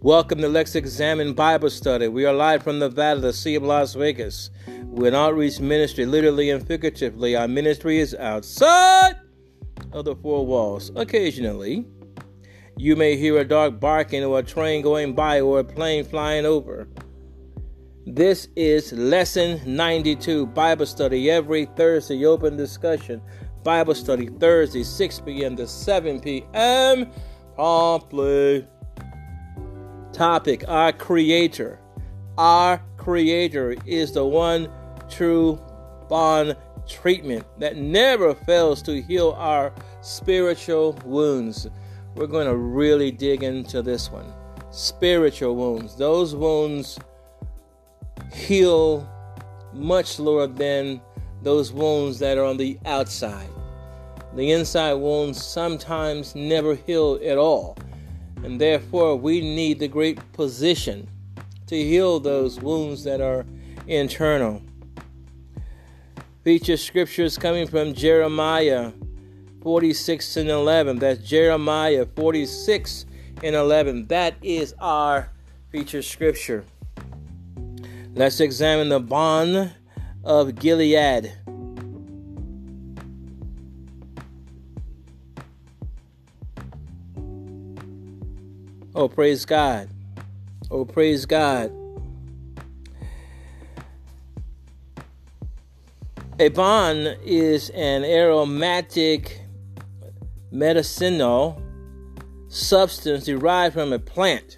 Welcome 0.00 0.40
to 0.42 0.48
Let's 0.48 0.76
Examine 0.76 1.34
Bible 1.34 1.70
Study. 1.70 2.06
We 2.06 2.24
are 2.24 2.32
live 2.32 2.62
from 2.62 2.78
the 2.78 2.88
Valley, 2.88 3.20
the 3.20 3.32
Sea 3.32 3.56
of 3.56 3.64
Las 3.64 3.94
Vegas. 3.94 4.50
We're 4.84 5.08
an 5.08 5.16
outreach 5.16 5.58
ministry, 5.58 6.06
literally 6.06 6.50
and 6.50 6.64
figuratively. 6.64 7.34
Our 7.34 7.48
ministry 7.48 7.98
is 7.98 8.14
outside 8.14 9.16
of 9.90 10.04
the 10.04 10.14
four 10.14 10.46
walls. 10.46 10.92
Occasionally, 10.94 11.84
you 12.76 12.94
may 12.94 13.16
hear 13.16 13.38
a 13.38 13.44
dog 13.44 13.80
barking 13.80 14.22
or 14.22 14.38
a 14.38 14.42
train 14.44 14.82
going 14.82 15.14
by 15.14 15.40
or 15.40 15.58
a 15.58 15.64
plane 15.64 16.04
flying 16.04 16.46
over. 16.46 16.86
This 18.06 18.46
is 18.54 18.92
Lesson 18.92 19.60
92 19.66 20.46
Bible 20.46 20.86
Study 20.86 21.28
every 21.28 21.64
Thursday, 21.76 22.24
open 22.24 22.56
discussion. 22.56 23.20
Bible 23.64 23.96
Study 23.96 24.28
Thursday, 24.28 24.84
6 24.84 25.20
p.m. 25.22 25.56
to 25.56 25.66
7 25.66 26.20
p.m. 26.20 27.10
promptly. 27.56 28.64
Topic 30.18 30.64
Our 30.66 30.90
Creator. 30.90 31.78
Our 32.38 32.82
Creator 32.96 33.76
is 33.86 34.10
the 34.10 34.26
one 34.26 34.68
true 35.08 35.60
balm 36.08 36.54
treatment 36.88 37.44
that 37.60 37.76
never 37.76 38.34
fails 38.34 38.82
to 38.82 39.00
heal 39.00 39.36
our 39.38 39.72
spiritual 40.02 40.98
wounds. 41.04 41.68
We're 42.16 42.26
going 42.26 42.48
to 42.48 42.56
really 42.56 43.12
dig 43.12 43.44
into 43.44 43.80
this 43.80 44.10
one. 44.10 44.32
Spiritual 44.72 45.54
wounds. 45.54 45.94
Those 45.94 46.34
wounds 46.34 46.98
heal 48.34 49.08
much 49.72 50.06
slower 50.06 50.48
than 50.48 51.00
those 51.42 51.72
wounds 51.72 52.18
that 52.18 52.38
are 52.38 52.44
on 52.44 52.56
the 52.56 52.76
outside. 52.86 53.50
The 54.34 54.50
inside 54.50 54.94
wounds 54.94 55.40
sometimes 55.40 56.34
never 56.34 56.74
heal 56.74 57.20
at 57.24 57.38
all, 57.38 57.76
and 58.44 58.60
therefore 58.60 59.16
we 59.16 59.40
need 59.40 59.78
the 59.78 59.88
great 59.88 60.20
physician 60.34 61.08
to 61.66 61.76
heal 61.76 62.18
those 62.20 62.60
wounds 62.60 63.04
that 63.04 63.20
are 63.20 63.44
internal. 63.86 64.62
Feature 66.44 66.76
scriptures 66.76 67.36
coming 67.36 67.66
from 67.66 67.94
Jeremiah 67.94 68.92
46 69.62 70.36
and 70.36 70.48
11. 70.48 70.98
That's 70.98 71.20
Jeremiah 71.20 72.06
46 72.16 73.06
and 73.42 73.54
11. 73.54 74.06
That 74.06 74.34
is 74.42 74.74
our 74.78 75.30
feature 75.70 76.02
scripture. 76.02 76.64
Let's 78.14 78.40
examine 78.40 78.88
the 78.88 79.00
balm 79.00 79.70
of 80.24 80.54
Gilead. 80.54 81.34
Oh, 88.98 89.06
praise 89.06 89.44
God. 89.44 89.88
Oh, 90.72 90.84
praise 90.84 91.24
God. 91.24 91.70
A 96.40 96.48
balm 96.48 97.06
is 97.24 97.70
an 97.70 98.02
aromatic 98.02 99.40
medicinal 100.50 101.62
substance 102.48 103.26
derived 103.26 103.74
from 103.74 103.92
a 103.92 104.00
plant. 104.00 104.56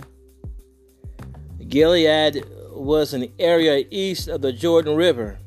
Gilead 1.69 2.43
was 2.71 3.13
an 3.13 3.31
area 3.39 3.85
east 3.91 4.27
of 4.27 4.41
the 4.41 4.55
Jordan 4.55 4.97
River. 4.97 5.39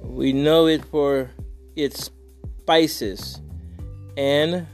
We 0.00 0.32
know 0.32 0.66
it 0.66 0.82
for 0.86 1.30
its 1.76 2.10
spices 2.62 3.38
and 4.16 4.66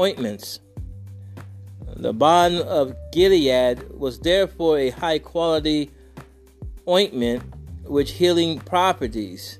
ointments. 0.00 0.58
The 2.00 2.12
balm 2.12 2.58
of 2.58 2.94
Gilead 3.10 3.90
was 3.90 4.20
therefore 4.20 4.78
a 4.78 4.90
high 4.90 5.18
quality 5.18 5.90
ointment 6.86 7.42
with 7.82 8.08
healing 8.08 8.60
properties. 8.60 9.58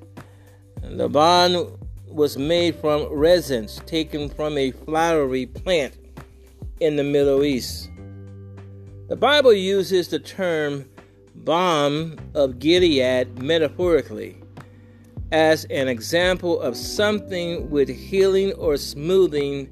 The 0.80 1.08
balm 1.08 1.76
was 2.06 2.38
made 2.38 2.76
from 2.76 3.12
resins 3.12 3.80
taken 3.86 4.28
from 4.28 4.56
a 4.56 4.70
flowery 4.70 5.46
plant 5.46 5.94
in 6.78 6.94
the 6.94 7.02
Middle 7.02 7.42
East. 7.42 7.90
The 9.08 9.16
Bible 9.16 9.52
uses 9.52 10.06
the 10.06 10.20
term 10.20 10.88
balm 11.34 12.18
of 12.34 12.60
Gilead 12.60 13.42
metaphorically 13.42 14.36
as 15.32 15.64
an 15.70 15.88
example 15.88 16.60
of 16.60 16.76
something 16.76 17.68
with 17.68 17.88
healing 17.88 18.52
or 18.52 18.76
smoothing 18.76 19.68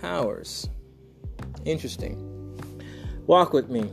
powers. 0.00 0.66
Interesting. 1.70 2.16
Walk 3.26 3.52
with 3.52 3.68
me. 3.68 3.88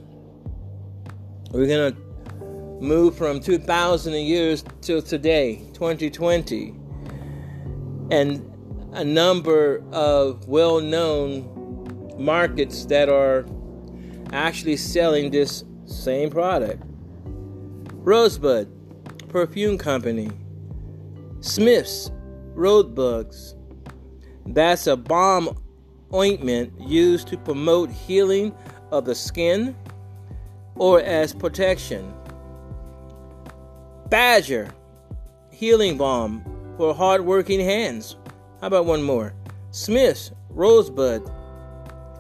We're 1.52 1.68
going 1.68 1.94
to 1.94 2.02
move 2.82 3.16
from 3.16 3.40
2,000 3.40 4.14
years 4.14 4.64
till 4.82 5.02
today, 5.02 5.58
2020, 5.74 6.74
and 8.10 8.44
a 8.94 9.04
number 9.04 9.84
of 9.92 10.48
well 10.48 10.80
known 10.80 12.16
markets 12.18 12.86
that 12.86 13.10
are 13.10 13.46
actually 14.34 14.78
selling 14.78 15.30
this 15.30 15.64
same 15.86 16.32
product. 16.32 16.82
Rosebud 17.94 18.68
Perfume 19.30 19.78
Company, 19.78 20.32
Smith's 21.42 22.10
Rosebuds. 22.56 23.54
That's 24.48 24.88
a 24.88 24.98
balm 24.98 25.56
ointment 26.14 26.74
used 26.80 27.28
to 27.28 27.38
promote 27.38 27.90
healing 27.90 28.56
of 28.92 29.06
the 29.06 29.16
skin 29.16 29.76
or 30.76 31.02
as 31.02 31.34
protection. 31.34 32.14
Badger 34.10 34.70
healing 35.52 35.98
balm 35.98 36.44
for 36.78 36.94
hard-working 36.94 37.60
hands. 37.60 38.16
How 38.62 38.68
about 38.68 38.86
one 38.86 39.04
more? 39.04 39.34
Smith's 39.72 40.32
Rosebud 40.50 41.30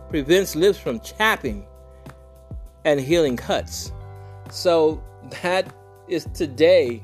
prevents 0.09 0.55
lips 0.55 0.77
from 0.77 0.99
chapping 0.99 1.65
and 2.83 2.99
healing 2.99 3.37
cuts. 3.37 3.91
So 4.49 5.03
that 5.41 5.73
is 6.07 6.27
today. 6.33 7.03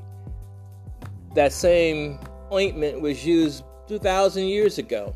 That 1.36 1.52
same 1.52 2.20
ointment 2.52 3.02
was 3.02 3.26
used 3.26 3.64
2,000 3.88 4.46
years 4.46 4.78
ago 4.78 5.16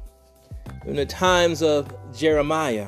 in 0.87 0.95
the 0.95 1.05
times 1.05 1.61
of 1.61 1.93
Jeremiah. 2.15 2.87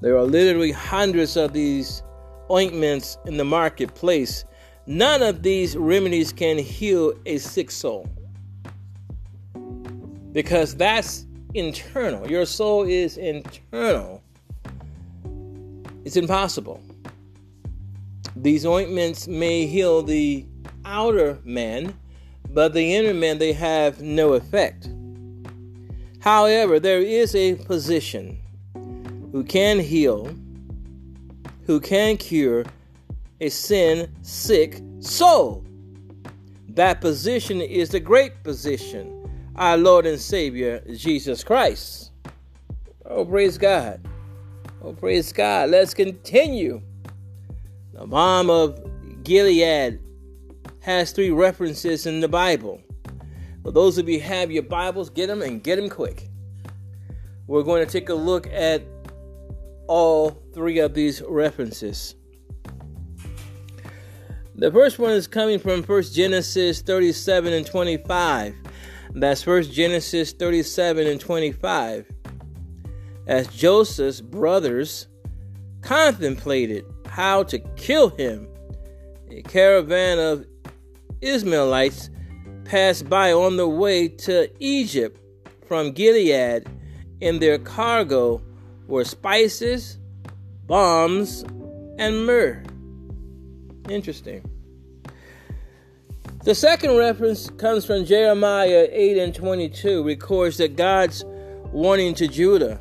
There 0.00 0.16
are 0.16 0.22
literally 0.22 0.70
hundreds 0.70 1.36
of 1.36 1.52
these 1.52 2.02
ointments 2.50 3.18
in 3.26 3.36
the 3.36 3.44
marketplace. 3.44 4.44
None 4.86 5.22
of 5.22 5.42
these 5.42 5.76
remedies 5.76 6.32
can 6.32 6.58
heal 6.58 7.12
a 7.26 7.38
sick 7.38 7.72
soul 7.72 8.08
because 10.32 10.76
that's 10.76 11.26
internal. 11.54 12.30
Your 12.30 12.46
soul 12.46 12.84
is 12.84 13.16
internal. 13.16 14.22
It's 16.04 16.16
impossible. 16.16 16.80
These 18.36 18.64
ointments 18.64 19.26
may 19.26 19.66
heal 19.66 20.02
the 20.02 20.46
outer 20.84 21.40
man, 21.42 21.98
but 22.50 22.74
the 22.74 22.94
inner 22.94 23.14
man 23.14 23.38
they 23.38 23.52
have 23.54 24.00
no 24.00 24.34
effect. 24.34 24.88
However, 26.26 26.80
there 26.80 27.02
is 27.02 27.36
a 27.36 27.54
physician 27.54 28.40
who 29.30 29.44
can 29.44 29.78
heal, 29.78 30.34
who 31.66 31.78
can 31.78 32.16
cure 32.16 32.64
a 33.40 33.48
sin 33.48 34.12
sick 34.22 34.82
soul. 34.98 35.64
That 36.70 37.00
physician 37.00 37.60
is 37.60 37.90
the 37.90 38.00
great 38.00 38.32
physician, 38.42 39.30
our 39.54 39.76
Lord 39.76 40.04
and 40.04 40.18
Savior, 40.18 40.82
Jesus 40.96 41.44
Christ. 41.44 42.10
Oh, 43.04 43.24
praise 43.24 43.56
God. 43.56 44.00
Oh, 44.82 44.94
praise 44.94 45.32
God. 45.32 45.70
Let's 45.70 45.94
continue. 45.94 46.82
The 47.92 48.04
balm 48.04 48.50
of 48.50 48.80
Gilead 49.22 50.00
has 50.80 51.12
three 51.12 51.30
references 51.30 52.04
in 52.04 52.18
the 52.18 52.26
Bible. 52.26 52.80
For 53.66 53.72
those 53.72 53.98
of 53.98 54.08
you 54.08 54.20
have 54.20 54.52
your 54.52 54.62
Bibles, 54.62 55.10
get 55.10 55.26
them 55.26 55.42
and 55.42 55.60
get 55.60 55.74
them 55.74 55.90
quick. 55.90 56.28
We're 57.48 57.64
going 57.64 57.84
to 57.84 57.92
take 57.92 58.10
a 58.10 58.14
look 58.14 58.46
at 58.46 58.80
all 59.88 60.40
three 60.54 60.78
of 60.78 60.94
these 60.94 61.20
references. 61.22 62.14
The 64.54 64.70
first 64.70 65.00
one 65.00 65.10
is 65.10 65.26
coming 65.26 65.58
from 65.58 65.82
1 65.82 66.02
Genesis 66.12 66.80
37 66.80 67.52
and 67.52 67.66
25. 67.66 68.54
That's 69.14 69.44
1 69.44 69.64
Genesis 69.64 70.30
37 70.30 71.08
and 71.08 71.20
25. 71.20 72.06
As 73.26 73.48
Joseph's 73.48 74.20
brothers 74.20 75.08
contemplated 75.80 76.84
how 77.08 77.42
to 77.42 77.58
kill 77.74 78.10
him, 78.10 78.46
a 79.28 79.42
caravan 79.42 80.20
of 80.20 80.46
Ishmaelites 81.20 82.10
passed 82.68 83.08
by 83.08 83.32
on 83.32 83.56
the 83.56 83.68
way 83.68 84.08
to 84.08 84.50
Egypt 84.58 85.20
from 85.66 85.92
Gilead, 85.92 86.66
and 87.22 87.40
their 87.40 87.58
cargo 87.58 88.42
were 88.86 89.04
spices, 89.04 89.98
balms, 90.66 91.42
and 91.98 92.26
myrrh. 92.26 92.62
Interesting. 93.88 94.44
The 96.44 96.54
second 96.54 96.96
reference 96.96 97.50
comes 97.50 97.84
from 97.84 98.04
Jeremiah 98.04 98.86
8 98.90 99.18
and 99.18 99.34
22, 99.34 100.04
records 100.04 100.58
that 100.58 100.76
God's 100.76 101.24
warning 101.72 102.14
to 102.14 102.28
Judah. 102.28 102.80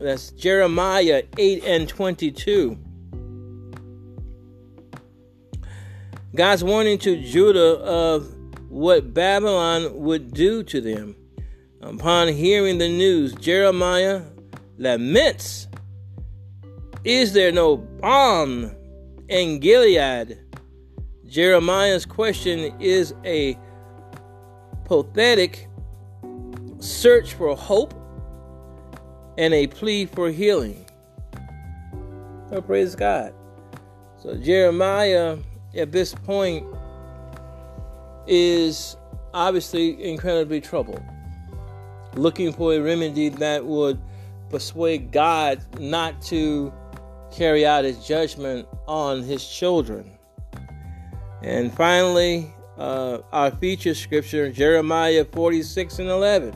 That's 0.00 0.30
Jeremiah 0.32 1.22
8 1.38 1.64
and 1.64 1.88
22. 1.88 2.76
God's 6.34 6.64
warning 6.64 6.98
to 6.98 7.22
Judah 7.22 7.76
of 7.76 8.33
what 8.74 9.14
Babylon 9.14 10.00
would 10.00 10.34
do 10.34 10.64
to 10.64 10.80
them. 10.80 11.14
Upon 11.80 12.26
hearing 12.26 12.78
the 12.78 12.88
news, 12.88 13.32
Jeremiah 13.34 14.22
laments 14.78 15.68
Is 17.04 17.32
there 17.32 17.52
no 17.52 17.76
balm 17.76 18.74
in 19.28 19.60
Gilead? 19.60 20.40
Jeremiah's 21.24 22.04
question 22.04 22.74
is 22.80 23.14
a 23.24 23.56
pathetic 24.86 25.68
search 26.80 27.34
for 27.34 27.56
hope 27.56 27.94
and 29.38 29.54
a 29.54 29.68
plea 29.68 30.06
for 30.06 30.30
healing. 30.30 30.84
Oh, 32.50 32.60
praise 32.60 32.96
God. 32.96 33.34
So, 34.18 34.36
Jeremiah 34.36 35.38
at 35.76 35.92
this 35.92 36.12
point 36.12 36.66
is 38.26 38.96
obviously 39.32 40.02
incredibly 40.02 40.60
troubled, 40.60 41.02
looking 42.14 42.52
for 42.52 42.74
a 42.74 42.80
remedy 42.80 43.28
that 43.28 43.64
would 43.64 44.00
persuade 44.50 45.10
God 45.10 45.62
not 45.80 46.20
to 46.22 46.72
carry 47.32 47.66
out 47.66 47.84
his 47.84 48.04
judgment 48.06 48.68
on 48.86 49.22
his 49.22 49.46
children. 49.46 50.10
And 51.42 51.72
finally, 51.72 52.52
uh, 52.78 53.18
our 53.32 53.50
feature 53.50 53.94
scripture, 53.94 54.50
Jeremiah 54.50 55.24
46 55.24 55.98
and 55.98 56.08
11. 56.08 56.54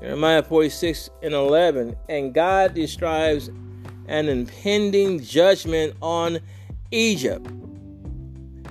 Jeremiah 0.00 0.42
46 0.42 1.10
and 1.22 1.34
11. 1.34 1.96
And 2.08 2.34
God 2.34 2.74
describes 2.74 3.48
an 4.08 4.28
impending 4.28 5.22
judgment 5.22 5.94
on 6.02 6.38
Egypt 6.90 7.46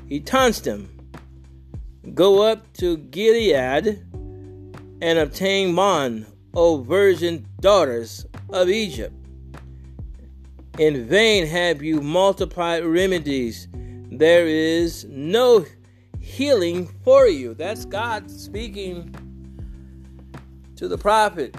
he 0.08 0.20
taunts 0.20 0.60
them. 0.60 0.90
Go 2.14 2.44
up 2.44 2.72
to 2.74 2.98
Gilead 2.98 4.06
and 5.02 5.20
obtain 5.20 5.76
balm, 5.76 6.26
O 6.54 6.78
virgin 6.78 7.48
daughters 7.60 8.26
of 8.50 8.70
Egypt. 8.70 9.14
In 10.78 11.08
vain 11.08 11.48
have 11.48 11.82
you 11.82 12.02
multiplied 12.02 12.84
remedies. 12.84 13.68
There 13.72 14.46
is 14.46 15.06
no 15.06 15.66
healing 16.20 16.88
for 17.04 17.28
you. 17.28 17.54
That's 17.54 17.86
God 17.86 18.30
speaking 18.30 19.14
to 20.76 20.88
the 20.88 20.98
prophet 20.98 21.56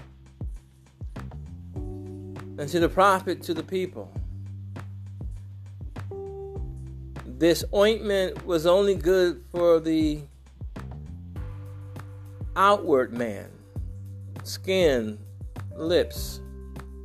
and 1.75 2.69
to 2.69 2.79
the 2.79 2.89
prophet 2.89 3.41
to 3.43 3.53
the 3.53 3.63
people. 3.63 4.11
this 7.37 7.63
ointment 7.73 8.45
was 8.45 8.65
only 8.65 8.95
good 8.95 9.43
for 9.51 9.79
the 9.79 10.21
outward 12.57 13.13
man 13.13 13.49
skin, 14.43 15.19
lips, 15.75 16.41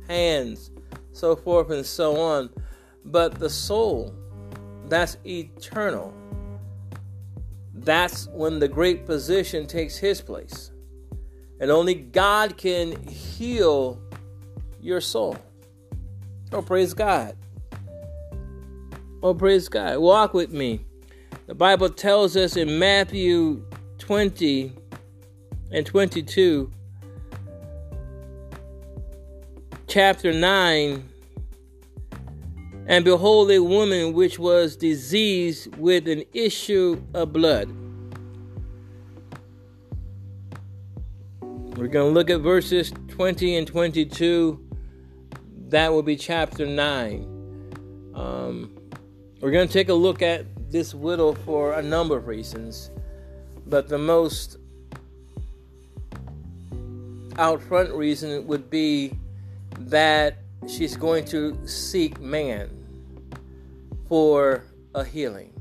hands, 0.07 0.71
so 1.11 1.35
forth 1.35 1.69
and 1.69 1.85
so 1.85 2.19
on. 2.19 2.49
But 3.05 3.35
the 3.35 3.49
soul, 3.49 4.13
that's 4.87 5.17
eternal. 5.25 6.13
That's 7.73 8.27
when 8.29 8.59
the 8.59 8.67
great 8.67 9.05
physician 9.05 9.67
takes 9.67 9.97
his 9.97 10.21
place. 10.21 10.71
And 11.59 11.69
only 11.69 11.95
God 11.95 12.57
can 12.57 13.07
heal 13.07 14.01
your 14.81 15.01
soul. 15.01 15.37
Oh, 16.51 16.61
praise 16.61 16.93
God. 16.93 17.35
Oh, 19.21 19.33
praise 19.33 19.67
God. 19.67 19.97
Walk 19.97 20.33
with 20.33 20.51
me. 20.51 20.85
The 21.47 21.55
Bible 21.55 21.89
tells 21.89 22.37
us 22.37 22.55
in 22.55 22.79
Matthew 22.79 23.65
20 23.97 24.82
and 25.73 25.85
22, 25.87 26.71
chapter 29.87 30.31
9, 30.31 31.09
and 32.85 33.03
behold, 33.03 33.49
a 33.49 33.59
woman 33.59 34.13
which 34.13 34.37
was 34.37 34.75
diseased 34.75 35.75
with 35.77 36.07
an 36.07 36.23
issue 36.33 37.01
of 37.15 37.33
blood. 37.33 37.69
We're 41.41 41.87
going 41.87 42.09
to 42.09 42.13
look 42.13 42.29
at 42.29 42.41
verses 42.41 42.93
20 43.07 43.55
and 43.55 43.65
22. 43.65 44.63
That 45.69 45.91
will 45.91 46.03
be 46.03 46.15
chapter 46.15 46.67
9. 46.67 48.11
Um, 48.13 48.77
we're 49.41 49.49
going 49.49 49.67
to 49.67 49.73
take 49.73 49.89
a 49.89 49.93
look 49.93 50.21
at 50.21 50.45
this 50.71 50.93
widow 50.93 51.33
for 51.33 51.73
a 51.73 51.81
number 51.81 52.15
of 52.15 52.27
reasons, 52.27 52.91
but 53.65 53.87
the 53.87 53.97
most 53.97 54.57
out 57.37 57.61
front 57.61 57.91
reason 57.93 58.45
would 58.47 58.69
be 58.69 59.13
that 59.79 60.37
she's 60.67 60.95
going 60.95 61.25
to 61.25 61.67
seek 61.67 62.19
man 62.19 62.69
for 64.07 64.63
a 64.95 65.03
healing, 65.03 65.51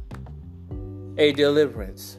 a 1.18 1.32
deliverance. 1.32 2.18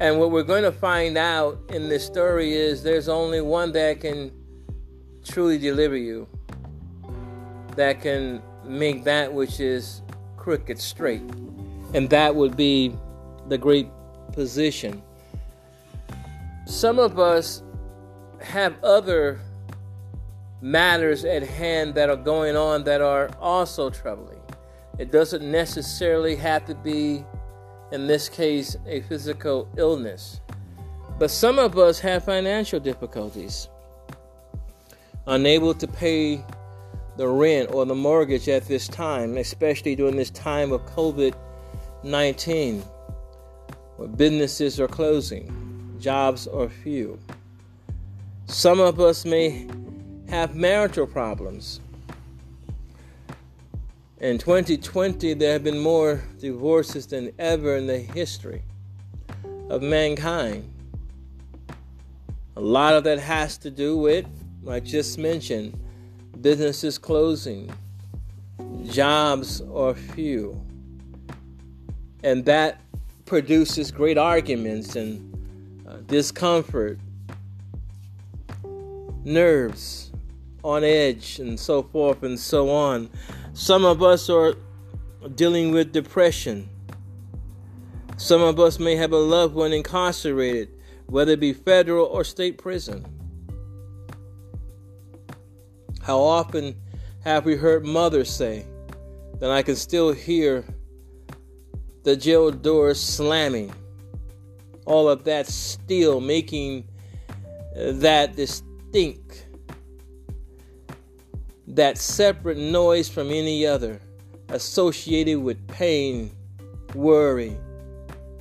And 0.00 0.18
what 0.18 0.30
we're 0.30 0.42
going 0.42 0.62
to 0.62 0.72
find 0.72 1.16
out 1.18 1.60
in 1.68 1.88
this 1.88 2.04
story 2.04 2.54
is 2.54 2.82
there's 2.82 3.08
only 3.08 3.40
one 3.40 3.72
that 3.72 4.00
can 4.00 4.32
truly 5.24 5.58
deliver 5.58 5.96
you, 5.96 6.26
that 7.76 8.00
can 8.00 8.42
make 8.64 9.04
that 9.04 9.32
which 9.32 9.60
is 9.60 10.02
crooked 10.36 10.78
straight. 10.78 11.22
And 11.92 12.08
that 12.10 12.34
would 12.34 12.56
be 12.56 12.94
the 13.48 13.58
great 13.58 13.88
physician. 14.32 15.02
Some 16.66 16.98
of 16.98 17.18
us 17.18 17.62
have 18.40 18.82
other 18.82 19.40
matters 20.60 21.24
at 21.24 21.42
hand 21.42 21.94
that 21.94 22.10
are 22.10 22.16
going 22.16 22.56
on 22.56 22.84
that 22.84 23.00
are 23.00 23.30
also 23.40 23.90
troubling. 23.90 24.40
It 24.98 25.10
doesn't 25.10 25.48
necessarily 25.50 26.36
have 26.36 26.66
to 26.66 26.74
be, 26.74 27.24
in 27.92 28.06
this 28.06 28.28
case, 28.28 28.76
a 28.86 29.00
physical 29.02 29.68
illness. 29.76 30.40
But 31.18 31.30
some 31.30 31.58
of 31.58 31.78
us 31.78 31.98
have 32.00 32.24
financial 32.24 32.80
difficulties, 32.80 33.68
unable 35.26 35.74
to 35.74 35.86
pay 35.86 36.44
the 37.16 37.28
rent 37.28 37.70
or 37.72 37.84
the 37.84 37.94
mortgage 37.94 38.48
at 38.48 38.66
this 38.66 38.88
time, 38.88 39.36
especially 39.36 39.94
during 39.94 40.16
this 40.16 40.30
time 40.30 40.72
of 40.72 40.82
COVID 40.86 41.34
19, 42.02 42.80
where 43.96 44.08
businesses 44.08 44.80
are 44.80 44.88
closing, 44.88 45.94
jobs 46.00 46.46
are 46.46 46.68
few. 46.68 47.18
Some 48.50 48.80
of 48.80 48.98
us 48.98 49.24
may 49.24 49.68
have 50.28 50.56
marital 50.56 51.06
problems. 51.06 51.80
In 54.18 54.38
2020, 54.38 55.34
there 55.34 55.52
have 55.52 55.62
been 55.62 55.78
more 55.78 56.24
divorces 56.40 57.06
than 57.06 57.30
ever 57.38 57.76
in 57.76 57.86
the 57.86 58.00
history 58.00 58.64
of 59.70 59.82
mankind. 59.82 60.68
A 62.56 62.60
lot 62.60 62.94
of 62.94 63.04
that 63.04 63.20
has 63.20 63.56
to 63.58 63.70
do 63.70 63.96
with, 63.96 64.26
I 64.68 64.80
just 64.80 65.16
mentioned, 65.16 65.78
businesses 66.40 66.98
closing, 66.98 67.72
jobs 68.84 69.60
are 69.60 69.94
few. 69.94 70.60
And 72.24 72.44
that 72.46 72.80
produces 73.26 73.92
great 73.92 74.18
arguments 74.18 74.96
and 74.96 75.86
uh, 75.86 75.98
discomfort, 76.08 76.98
nerves 79.24 80.12
on 80.62 80.84
edge, 80.84 81.38
and 81.38 81.58
so 81.58 81.82
forth 81.82 82.22
and 82.22 82.38
so 82.38 82.70
on. 82.70 83.10
Some 83.52 83.84
of 83.84 84.02
us 84.02 84.28
are 84.28 84.54
dealing 85.34 85.72
with 85.72 85.92
depression. 85.92 86.68
Some 88.16 88.42
of 88.42 88.60
us 88.60 88.78
may 88.78 88.96
have 88.96 89.12
a 89.12 89.18
loved 89.18 89.54
one 89.54 89.72
incarcerated, 89.72 90.68
whether 91.06 91.32
it 91.32 91.40
be 91.40 91.52
federal 91.52 92.06
or 92.06 92.24
state 92.24 92.58
prison. 92.58 93.06
How 96.02 96.18
often 96.18 96.76
have 97.24 97.44
we 97.44 97.56
heard 97.56 97.84
mothers 97.84 98.30
say 98.30 98.66
that 99.38 99.50
I 99.50 99.62
can 99.62 99.76
still 99.76 100.12
hear 100.12 100.64
the 102.02 102.16
jail 102.16 102.50
doors 102.50 103.00
slamming? 103.00 103.72
All 104.86 105.08
of 105.08 105.24
that 105.24 105.46
steel 105.46 106.20
making 106.20 106.88
that 107.74 108.36
that 108.36 108.62
distinct 108.90 109.46
that 111.68 111.96
separate 111.96 112.58
noise 112.58 113.08
from 113.08 113.30
any 113.30 113.66
other 113.66 114.00
associated 114.48 115.38
with 115.38 115.64
pain, 115.68 116.30
worry, 116.94 117.56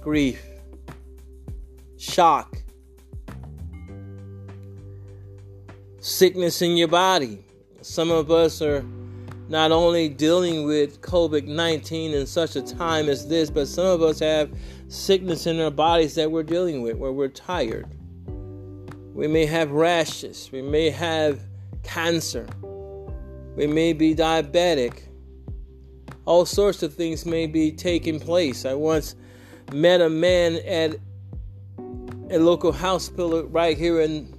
grief, 0.01 0.44
shock, 1.98 2.58
sickness 6.00 6.62
in 6.62 6.75
your 6.75 6.88
body. 6.88 7.46
Some 7.82 8.10
of 8.10 8.32
us 8.32 8.62
are 8.62 8.84
not 9.50 9.72
only 9.72 10.10
dealing 10.10 10.65
with 10.65 11.01
COVID 11.01 11.46
19 11.46 12.13
in 12.13 12.25
such 12.25 12.56
a 12.56 12.62
time 12.62 13.08
as 13.08 13.27
this, 13.27 13.50
but 13.51 13.68
some 13.68 13.86
of 13.86 14.01
us 14.01 14.20
have 14.20 14.51
sickness 14.88 15.46
in 15.46 15.60
our 15.60 15.72
bodies 15.72 16.15
that 16.15 16.32
we're 16.32 16.44
dealing 16.44 16.82
with 16.82 16.98
where 16.98 17.12
we're 17.12 17.27
tired. 17.27 17.88
We 19.20 19.28
may 19.28 19.46
have 19.48 19.72
rashes, 19.72 20.50
we 20.50 20.62
may 20.62 20.90
have 20.92 21.42
cancer, 21.84 22.48
we 23.58 23.68
may 23.68 23.92
be 23.92 24.16
diabetic. 24.16 25.10
All 26.24 26.46
sorts 26.46 26.84
of 26.84 26.94
things 26.94 27.26
may 27.26 27.46
be 27.46 27.74
taking 27.74 28.22
place. 28.22 28.64
I 28.64 28.76
once 28.76 29.18
met 29.74 30.00
a 30.00 30.10
man 30.10 30.56
at 30.66 30.96
a 32.32 32.40
local 32.40 32.72
hospital 32.72 33.44
right 33.48 33.78
here 33.78 34.00
in 34.00 34.34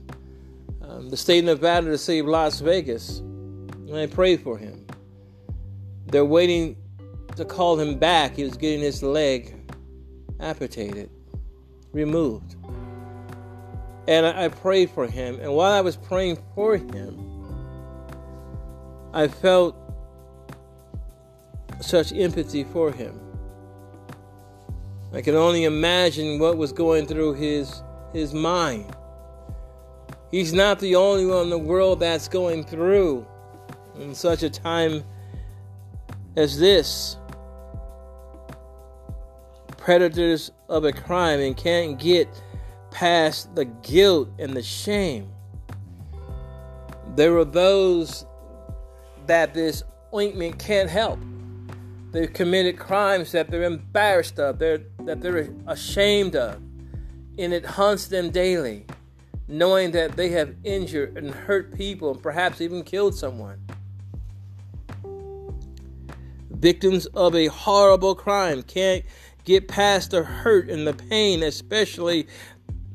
um, 0.81 1.11
the 1.11 1.17
state 1.19 1.41
of 1.41 1.45
Nevada, 1.45 1.91
the 1.91 1.99
city 1.99 2.21
of 2.21 2.27
Las 2.27 2.61
Vegas, 2.61 3.19
and 3.19 3.95
I 3.95 4.07
prayed 4.07 4.41
for 4.41 4.57
him. 4.57 4.87
They're 6.07 6.25
waiting 6.25 6.75
to 7.37 7.45
call 7.45 7.79
him 7.79 7.99
back. 7.99 8.35
He 8.35 8.45
was 8.45 8.57
getting 8.57 8.81
his 8.81 9.03
leg 9.03 9.55
amputated, 10.41 11.11
removed. 11.93 12.57
And 14.09 14.27
I, 14.27 14.49
prayed 14.49 14.91
for 14.91 15.07
him. 15.07 15.39
And 15.41 15.53
while 15.53 15.73
I 15.73 15.81
was 15.81 15.97
praying 15.97 16.39
for 16.55 16.77
him, 16.77 17.31
I 19.13 19.29
felt 19.29 19.77
such 21.81 22.13
empathy 22.13 22.65
for 22.65 22.91
him. 22.91 23.21
I 25.13 25.21
can 25.21 25.35
only 25.35 25.65
imagine 25.65 26.39
what 26.39 26.57
was 26.57 26.73
going 26.73 27.07
through 27.07 27.35
his 27.35 27.83
his 28.13 28.33
mind. 28.33 28.95
He's 30.31 30.53
not 30.53 30.79
the 30.79 30.95
only 30.95 31.27
one 31.27 31.45
in 31.45 31.51
the 31.51 31.59
world 31.59 32.01
that's 32.01 32.29
going 32.29 32.65
through 32.65 33.27
in 33.99 34.15
such 34.15 34.43
a 34.43 34.51
time 34.51 35.03
as 36.37 36.59
this. 36.59 37.17
Predators 39.77 40.53
of 40.69 40.85
a 40.85 40.93
crime 40.93 41.41
and 41.41 41.57
can't 41.57 41.99
get 41.99 42.29
past 42.91 43.55
the 43.55 43.65
guilt 43.65 44.29
and 44.39 44.55
the 44.55 44.63
shame. 44.63 45.31
There 47.17 47.37
are 47.39 47.45
those 47.45 48.25
that 49.27 49.55
this 49.55 49.83
ointment 50.15 50.59
can't 50.59 50.91
help. 50.91 51.19
They've 52.13 52.33
committed 52.33 52.79
crimes 52.79 53.33
that 53.33 53.51
they're 53.51 53.63
embarrassed 53.63 54.39
of, 54.41 54.59
they're, 54.59 54.83
that 55.01 55.21
they're 55.21 55.49
ashamed 55.67 56.35
of, 56.35 56.57
and 57.39 57.53
it 57.53 57.65
haunts 57.65 58.09
them 58.09 58.31
daily, 58.31 58.85
knowing 59.47 59.93
that 59.93 60.17
they 60.17 60.31
have 60.31 60.55
injured 60.65 61.17
and 61.17 61.31
hurt 61.31 61.75
people 61.75 62.13
and 62.13 62.23
perhaps 62.23 62.61
even 62.61 62.83
killed 62.83 63.15
someone. 63.15 63.61
Victims 66.51 67.07
of 67.07 67.35
a 67.35 67.47
horrible 67.47 68.15
crime 68.15 68.63
can't 68.63 69.05
get 69.45 69.69
past 69.69 70.11
the 70.11 70.23
hurt 70.23 70.69
and 70.69 70.87
the 70.87 70.93
pain, 70.93 71.43
especially 71.43 72.27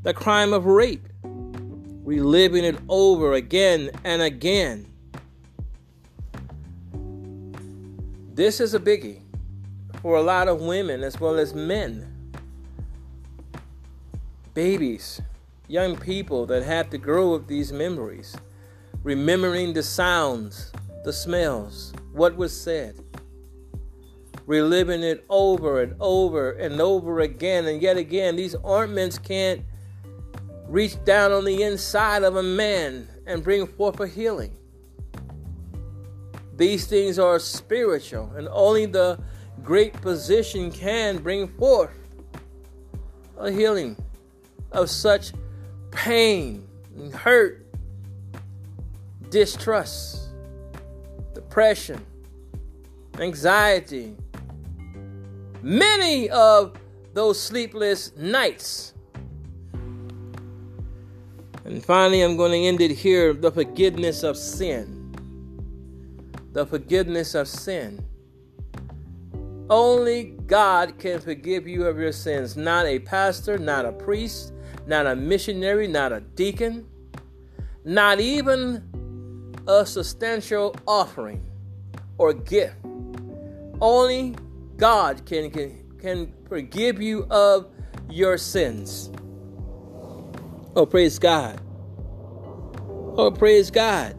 the 0.06 0.14
crime 0.14 0.54
of 0.54 0.68
rape, 0.68 1.08
reliving 1.24 2.64
it 2.64 2.78
over 2.88 3.34
again 3.34 3.90
and 4.04 4.22
again. 4.22 4.86
This 8.32 8.60
is 8.60 8.76
a 8.76 8.80
biggie 8.80 9.22
for 10.04 10.18
a 10.18 10.22
lot 10.22 10.48
of 10.48 10.62
women 10.62 11.04
as 11.04 11.20
well 11.20 11.40
as 11.40 11.56
men. 11.56 12.08
Babies, 14.54 15.24
young 15.68 15.98
people 15.98 16.46
that 16.46 16.62
have 16.62 16.92
to 16.92 17.00
grow 17.00 17.34
up 17.34 17.48
these 17.48 17.74
memories, 17.74 18.38
remembering 19.02 19.74
the 19.74 19.82
sounds, 19.82 20.72
the 21.04 21.12
smells, 21.12 21.94
what 22.14 22.38
was 22.38 22.56
said 22.56 22.96
reliving 24.48 25.02
it 25.02 25.26
over 25.28 25.82
and 25.82 25.96
over 26.00 26.52
and 26.52 26.80
over 26.80 27.22
again 27.22 27.66
and 27.66 27.82
yet 27.82 27.98
again. 27.98 28.36
These 28.36 28.56
ointments 28.64 29.18
can't 29.18 29.66
reach 30.68 31.04
down 31.04 31.32
on 31.32 31.46
the 31.46 31.64
inside 31.64 32.24
of 32.24 32.36
a 32.36 32.44
man 32.44 33.08
and 33.26 33.44
bring 33.44 33.68
forth 33.68 34.00
a 34.00 34.08
healing. 34.08 34.56
These 36.56 36.88
things 36.88 37.20
are 37.20 37.38
spiritual, 37.40 38.32
and 38.36 38.48
only 38.52 38.86
the 38.86 39.20
great 39.64 39.96
physician 40.00 40.72
can 40.72 41.18
bring 41.18 41.48
forth 41.48 41.92
a 43.38 43.52
healing 43.52 43.98
of 44.72 44.90
such 44.90 45.34
pain 45.92 46.68
and 46.96 47.14
hurt, 47.14 47.66
distrust, 49.30 50.30
depression, 51.34 52.04
anxiety, 53.20 54.16
many 55.62 56.30
of 56.30 56.78
those 57.14 57.40
sleepless 57.40 58.16
nights. 58.16 58.95
And 61.66 61.84
finally, 61.84 62.22
I'm 62.22 62.38
going 62.38 62.52
to 62.52 62.60
end 62.60 62.80
it 62.80 62.92
here 62.92 63.34
the 63.34 63.52
forgiveness 63.52 64.22
of 64.22 64.38
sin. 64.38 65.12
The 66.54 66.66
forgiveness 66.66 67.34
of 67.34 67.48
sin. 67.48 68.06
Only 69.68 70.36
God 70.46 71.00
can 71.00 71.20
forgive 71.20 71.68
you 71.68 71.88
of 71.88 71.98
your 71.98 72.12
sins, 72.12 72.56
not 72.56 72.86
a 72.86 73.00
pastor, 73.00 73.58
not 73.58 73.84
a 73.84 73.92
priest, 73.92 74.54
not 74.86 75.08
a 75.08 75.16
missionary, 75.16 75.88
not 75.88 76.12
a 76.12 76.20
deacon, 76.20 76.86
not 77.84 78.20
even 78.20 78.84
a 79.68 79.84
substantial 79.88 80.76
offering 80.88 81.44
or 82.20 82.32
gift. 82.32 82.76
Only 83.82 84.36
God 84.78 85.26
can, 85.26 85.50
can, 85.50 85.84
can 85.98 86.32
forgive 86.48 87.02
you 87.02 87.26
of 87.32 87.72
your 88.08 88.38
sins. 88.38 89.10
Oh, 90.78 90.86
praise 90.86 91.20
God. 91.20 91.62
Oh, 93.18 93.32
praise 93.32 93.72
God. 93.72 94.18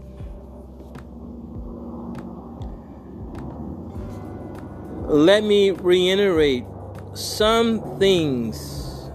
Let 5.06 5.44
me 5.44 5.70
reiterate 5.70 6.64
some 7.12 7.98
things. 7.98 9.10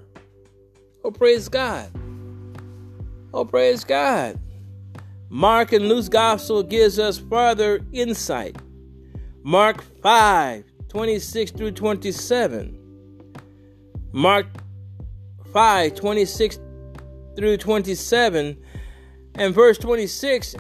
Oh, 1.05 1.11
praise 1.11 1.49
God. 1.49 1.91
Oh, 3.33 3.45
praise 3.45 3.85
God. 3.85 4.41
Mark 5.29 5.73
and 5.73 5.89
Luke's 5.89 6.09
gospel 6.09 6.63
gives 6.63 6.99
us 6.99 7.19
further 7.19 7.81
insight. 7.93 8.57
Mark 9.43 9.85
5 10.03 10.65
26 10.89 11.51
through 11.51 11.73
27. 11.73 12.79
Mark 14.13 14.47
5 15.53 15.95
26 15.95 16.59
through 17.37 17.57
27 17.57 18.57
and 19.37 19.55
verse 19.55 19.79
26 19.79 20.57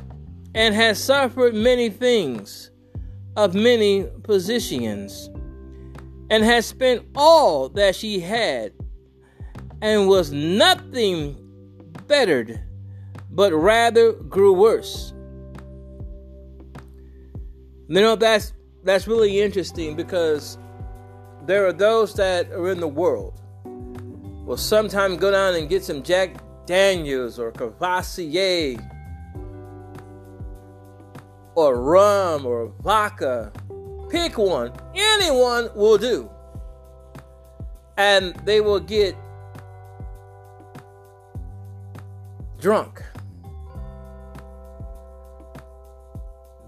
and 0.54 0.74
has 0.74 1.02
suffered 1.02 1.54
many 1.54 1.90
things 1.90 2.70
of 3.36 3.54
many 3.54 4.06
physicians 4.24 5.28
and 6.30 6.44
has 6.44 6.66
spent 6.66 7.04
all 7.14 7.68
that 7.70 7.94
she 7.94 8.20
had 8.20 8.72
and 9.82 10.08
was 10.08 10.32
nothing 10.32 11.36
bettered 12.06 12.60
but 13.30 13.52
rather 13.52 14.12
grew 14.12 14.52
worse. 14.52 15.12
You 17.88 18.00
know 18.00 18.16
that's 18.16 18.52
that's 18.82 19.06
really 19.06 19.40
interesting 19.40 19.94
because 19.94 20.58
there 21.44 21.66
are 21.66 21.72
those 21.72 22.14
that 22.14 22.50
are 22.50 22.70
in 22.70 22.80
the 22.80 22.88
world. 22.88 23.40
Will 23.64 24.56
sometimes 24.56 25.18
go 25.18 25.30
down 25.30 25.54
and 25.54 25.68
get 25.68 25.84
some 25.84 26.02
jack 26.02 26.36
daniels 26.66 27.38
or 27.38 27.52
Courvoisier 27.52 28.76
or 31.54 31.80
rum 31.80 32.44
or 32.44 32.72
vodka. 32.82 33.52
Pick 34.10 34.38
one. 34.38 34.72
Anyone 34.94 35.70
will 35.74 35.98
do. 35.98 36.30
And 37.96 38.34
they 38.44 38.60
will 38.60 38.80
get 38.80 39.16
drunk. 42.60 43.02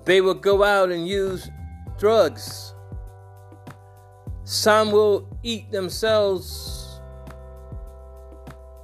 They 0.04 0.22
will 0.22 0.34
go 0.34 0.64
out 0.64 0.90
and 0.90 1.06
use 1.06 1.50
drugs. 1.98 2.74
Some 4.44 4.90
will 4.90 5.28
eat 5.42 5.70
themselves 5.70 6.77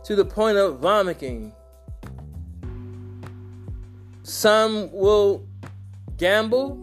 to 0.04 0.14
the 0.14 0.24
point 0.24 0.58
of 0.58 0.78
vomiting. 0.78 1.52
Some 4.22 4.90
will 4.92 5.46
gamble. 6.16 6.80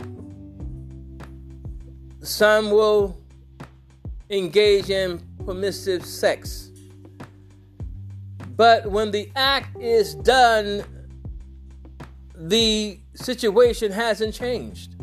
Some 2.21 2.71
will 2.71 3.17
engage 4.29 4.89
in 4.89 5.21
permissive 5.45 6.05
sex. 6.05 6.71
But 8.55 8.89
when 8.89 9.11
the 9.11 9.31
act 9.35 9.77
is 9.79 10.15
done, 10.15 10.83
the 12.35 12.99
situation 13.15 13.91
hasn't 13.91 14.33
changed. 14.33 14.95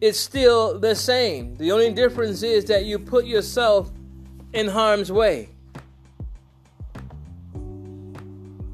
It's 0.00 0.20
still 0.20 0.78
the 0.78 0.94
same. 0.94 1.56
The 1.56 1.72
only 1.72 1.92
difference 1.92 2.42
is 2.42 2.66
that 2.66 2.84
you 2.84 2.98
put 2.98 3.24
yourself 3.24 3.90
in 4.52 4.68
harm's 4.68 5.10
way. 5.10 5.55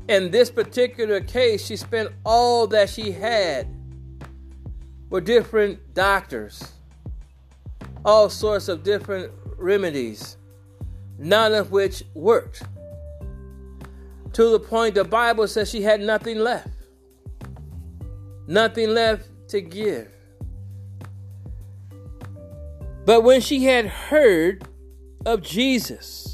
In 0.09 0.31
this 0.31 0.51
particular 0.51 1.21
case, 1.21 1.65
she 1.65 1.77
spent 1.77 2.11
all 2.25 2.67
that 2.69 2.91
she 2.91 3.13
had 3.13 3.69
with 5.09 5.25
different 5.25 5.95
doctors, 5.95 6.73
all 8.05 8.29
sorts 8.29 8.69
of 8.69 8.83
different 8.83 9.33
remedies, 9.57 10.37
none 11.19 11.55
of 11.55 11.71
which 11.71 12.03
worked. 12.15 12.63
To 14.33 14.49
the 14.49 14.59
point 14.59 14.95
the 14.95 15.05
Bible 15.05 15.47
says 15.47 15.71
she 15.71 15.83
had 15.83 16.01
nothing 16.01 16.39
left. 16.39 16.69
Nothing 18.47 18.95
left 18.95 19.29
to 19.49 19.61
give. 19.61 20.09
But 23.05 23.23
when 23.23 23.41
she 23.41 23.65
had 23.65 23.87
heard 23.87 24.67
of 25.27 25.43
Jesus, 25.43 26.32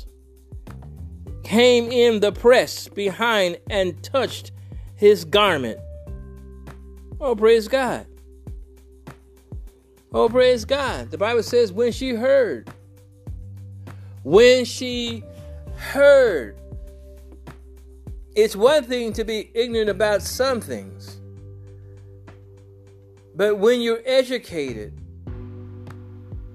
came 1.48 1.90
in 1.90 2.20
the 2.20 2.30
press 2.30 2.88
behind 2.88 3.58
and 3.70 4.02
touched 4.02 4.52
his 4.96 5.24
garment. 5.24 5.80
Oh, 7.18 7.34
praise 7.34 7.68
God. 7.68 8.06
Oh, 10.12 10.28
praise 10.28 10.66
God. 10.66 11.10
The 11.10 11.16
Bible 11.16 11.42
says, 11.42 11.72
when 11.72 11.90
she 11.90 12.10
heard, 12.10 12.70
when 14.24 14.66
she 14.66 15.24
heard, 15.74 16.58
it's 18.36 18.54
one 18.54 18.84
thing 18.84 19.14
to 19.14 19.24
be 19.24 19.50
ignorant 19.54 19.88
about 19.88 20.20
some 20.20 20.60
things, 20.60 21.18
but 23.34 23.56
when 23.56 23.80
you're 23.80 24.02
educated 24.04 24.92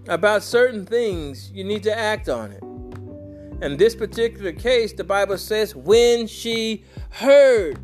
about 0.08 0.44
certain 0.44 0.86
things, 0.86 1.50
you 1.52 1.64
need 1.64 1.82
to 1.82 1.98
act 1.98 2.30
on 2.30 2.52
it. 2.52 2.64
In 3.64 3.78
this 3.78 3.96
particular 3.96 4.52
case, 4.52 4.92
the 4.92 5.06
Bible 5.06 5.38
says, 5.38 5.74
when 5.74 6.28
she 6.28 6.84
heard, 7.12 7.80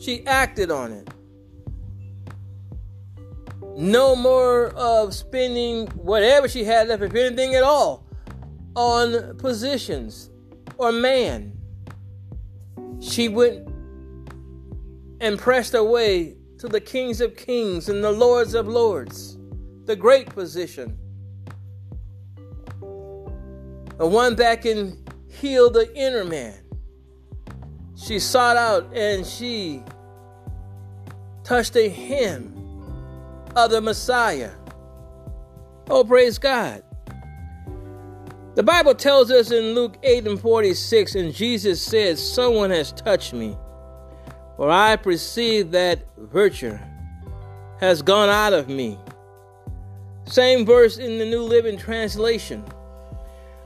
she 0.00 0.26
acted 0.26 0.72
on 0.72 0.90
it. 0.90 1.08
No 3.76 4.16
more 4.16 4.70
of 4.70 5.14
spending 5.14 5.86
whatever 5.90 6.48
she 6.48 6.64
had 6.64 6.88
left, 6.88 7.04
if 7.04 7.14
anything 7.14 7.54
at 7.54 7.62
all, 7.62 8.04
on 8.74 9.38
physicians 9.38 10.28
or 10.76 10.90
man. 10.90 11.56
She 13.00 13.28
went 13.28 13.68
and 15.20 15.38
pressed 15.38 15.72
her 15.74 15.84
way 15.84 16.36
to 16.58 16.66
the 16.66 16.80
kings 16.80 17.20
of 17.20 17.36
kings 17.36 17.88
and 17.88 18.02
the 18.02 18.10
lords 18.10 18.54
of 18.54 18.66
lords, 18.66 19.38
the 19.84 19.94
great 19.94 20.32
physician 20.32 20.98
the 23.98 24.06
one 24.06 24.36
that 24.36 24.62
can 24.62 25.04
heal 25.28 25.70
the 25.70 25.94
inner 25.96 26.24
man. 26.24 26.54
She 27.96 28.18
sought 28.18 28.56
out 28.56 28.96
and 28.96 29.26
she 29.26 29.82
touched 31.42 31.74
the 31.74 31.88
hem 31.88 32.54
of 33.56 33.70
the 33.70 33.80
Messiah. 33.80 34.52
Oh, 35.90 36.04
praise 36.04 36.38
God. 36.38 36.82
The 38.54 38.62
Bible 38.62 38.94
tells 38.94 39.30
us 39.30 39.50
in 39.50 39.74
Luke 39.74 39.96
8 40.02 40.26
and 40.26 40.40
46, 40.40 41.14
and 41.14 41.34
Jesus 41.34 41.80
said, 41.80 42.18
Someone 42.18 42.70
has 42.70 42.92
touched 42.92 43.32
me, 43.32 43.56
for 44.56 44.70
I 44.70 44.96
perceive 44.96 45.70
that 45.72 46.06
virtue 46.16 46.76
has 47.80 48.02
gone 48.02 48.28
out 48.28 48.52
of 48.52 48.68
me. 48.68 48.98
Same 50.24 50.66
verse 50.66 50.98
in 50.98 51.18
the 51.18 51.24
New 51.24 51.42
Living 51.42 51.78
Translation. 51.78 52.64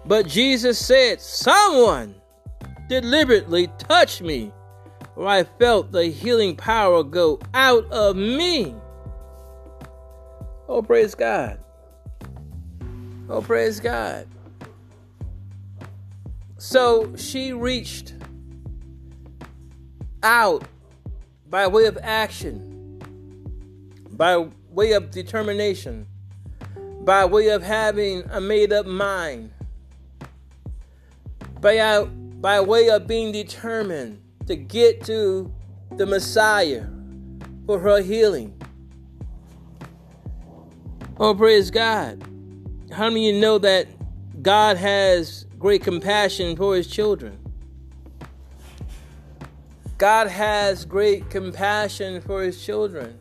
But 0.04 0.26
Jesus 0.26 0.78
said, 0.78 1.20
Someone 1.20 2.14
deliberately 2.88 3.68
touched 3.78 4.22
me, 4.22 4.52
for 5.14 5.26
I 5.26 5.44
felt 5.44 5.92
the 5.92 6.06
healing 6.06 6.56
power 6.56 7.02
go 7.02 7.40
out 7.54 7.90
of 7.90 8.16
me. 8.16 8.74
Oh, 10.68 10.82
praise 10.82 11.14
God. 11.14 11.58
Oh, 13.28 13.40
praise 13.40 13.78
God. 13.78 14.26
So 16.58 17.16
she 17.16 17.52
reached 17.52 18.14
out 20.22 20.64
by 21.48 21.66
way 21.66 21.86
of 21.86 21.98
action, 22.02 23.00
by 24.10 24.48
way 24.70 24.92
of 24.92 25.10
determination, 25.10 26.06
by 27.04 27.24
way 27.24 27.48
of 27.48 27.62
having 27.62 28.22
a 28.30 28.40
made 28.40 28.72
up 28.72 28.86
mind 28.86 29.50
by, 31.62 32.04
by 32.04 32.60
way 32.60 32.90
of 32.90 33.06
being 33.06 33.32
determined 33.32 34.20
to 34.46 34.56
get 34.56 35.02
to 35.06 35.50
the 35.96 36.04
Messiah 36.04 36.84
for 37.64 37.78
her 37.78 38.02
healing. 38.02 38.60
Oh, 41.18 41.34
praise 41.34 41.70
God. 41.70 42.22
How 42.90 43.08
many 43.08 43.30
of 43.30 43.34
you 43.36 43.40
know 43.40 43.56
that 43.58 43.88
God 44.42 44.76
has 44.76 45.46
great 45.62 45.84
compassion 45.84 46.56
for 46.56 46.74
his 46.74 46.88
children. 46.88 47.38
God 49.96 50.26
has 50.26 50.84
great 50.84 51.30
compassion 51.30 52.20
for 52.20 52.42
his 52.42 52.64
children. 52.64 53.16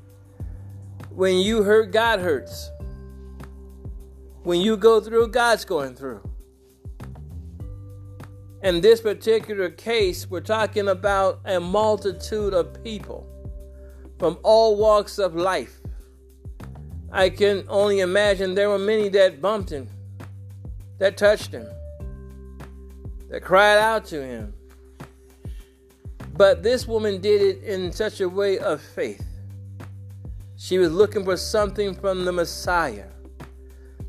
When 1.12 1.38
you 1.38 1.62
hurt, 1.62 1.92
God 1.92 2.20
hurts. 2.20 2.72
When 4.42 4.60
you 4.60 4.76
go 4.76 5.00
through, 5.00 5.28
God's 5.28 5.64
going 5.66 5.94
through. 5.94 6.28
In 8.64 8.80
this 8.80 9.02
particular 9.02 9.72
case, 9.72 10.30
we're 10.30 10.40
talking 10.40 10.88
about 10.88 11.40
a 11.46 11.60
multitude 11.60 12.54
of 12.54 12.84
people 12.84 13.28
from 14.20 14.38
all 14.44 14.76
walks 14.76 15.18
of 15.18 15.36
life. 15.36 15.82
I 17.12 17.30
can 17.30 17.66
only 17.68 18.02
imagine 18.02 18.54
there 18.54 18.70
were 18.70 18.78
many 18.78 19.10
that 19.10 19.42
bumped 19.42 19.72
him, 19.72 19.90
that 21.00 21.18
touched 21.18 21.52
him, 21.52 21.68
that 23.30 23.42
cried 23.42 23.80
out 23.80 24.06
to 24.06 24.24
him. 24.24 24.54
But 26.38 26.62
this 26.62 26.88
woman 26.88 27.20
did 27.20 27.42
it 27.42 27.64
in 27.64 27.92
such 27.92 28.22
a 28.22 28.30
way 28.30 28.60
of 28.60 28.80
faith. 28.80 29.26
She 30.56 30.78
was 30.78 30.92
looking 30.92 31.26
for 31.26 31.36
something 31.36 31.96
from 31.96 32.26
the 32.26 32.32
Messiah. 32.32 33.08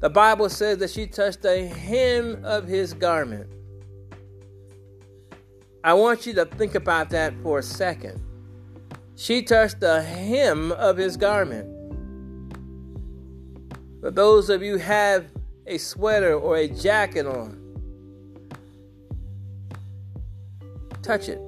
The 0.01 0.11
Bible 0.11 0.51
says 0.51 0.77
that 0.79 0.91
she 0.91 1.07
touched 1.07 1.41
the 1.41 1.67
hem 1.67 2.45
of 2.45 2.69
his 2.69 2.93
garment. 2.93 3.52
I 5.85 5.95
want 5.95 6.27
you 6.27 6.33
to 6.35 6.45
think 6.45 6.77
about 6.77 7.11
that 7.11 7.35
for 7.43 7.59
a 7.59 7.63
second. 7.63 8.23
She 9.17 9.43
touched 9.43 9.81
the 9.81 10.01
hem 10.01 10.71
of 10.73 10.97
his 10.97 11.17
garment. 11.17 11.69
For 14.01 14.11
those 14.11 14.49
of 14.49 14.63
you 14.63 14.77
have 14.79 15.27
a 15.67 15.79
sweater 15.79 16.35
or 16.35 16.57
a 16.57 16.69
jacket 16.69 17.27
on, 17.27 17.59
touch 21.03 21.29
it. 21.29 21.41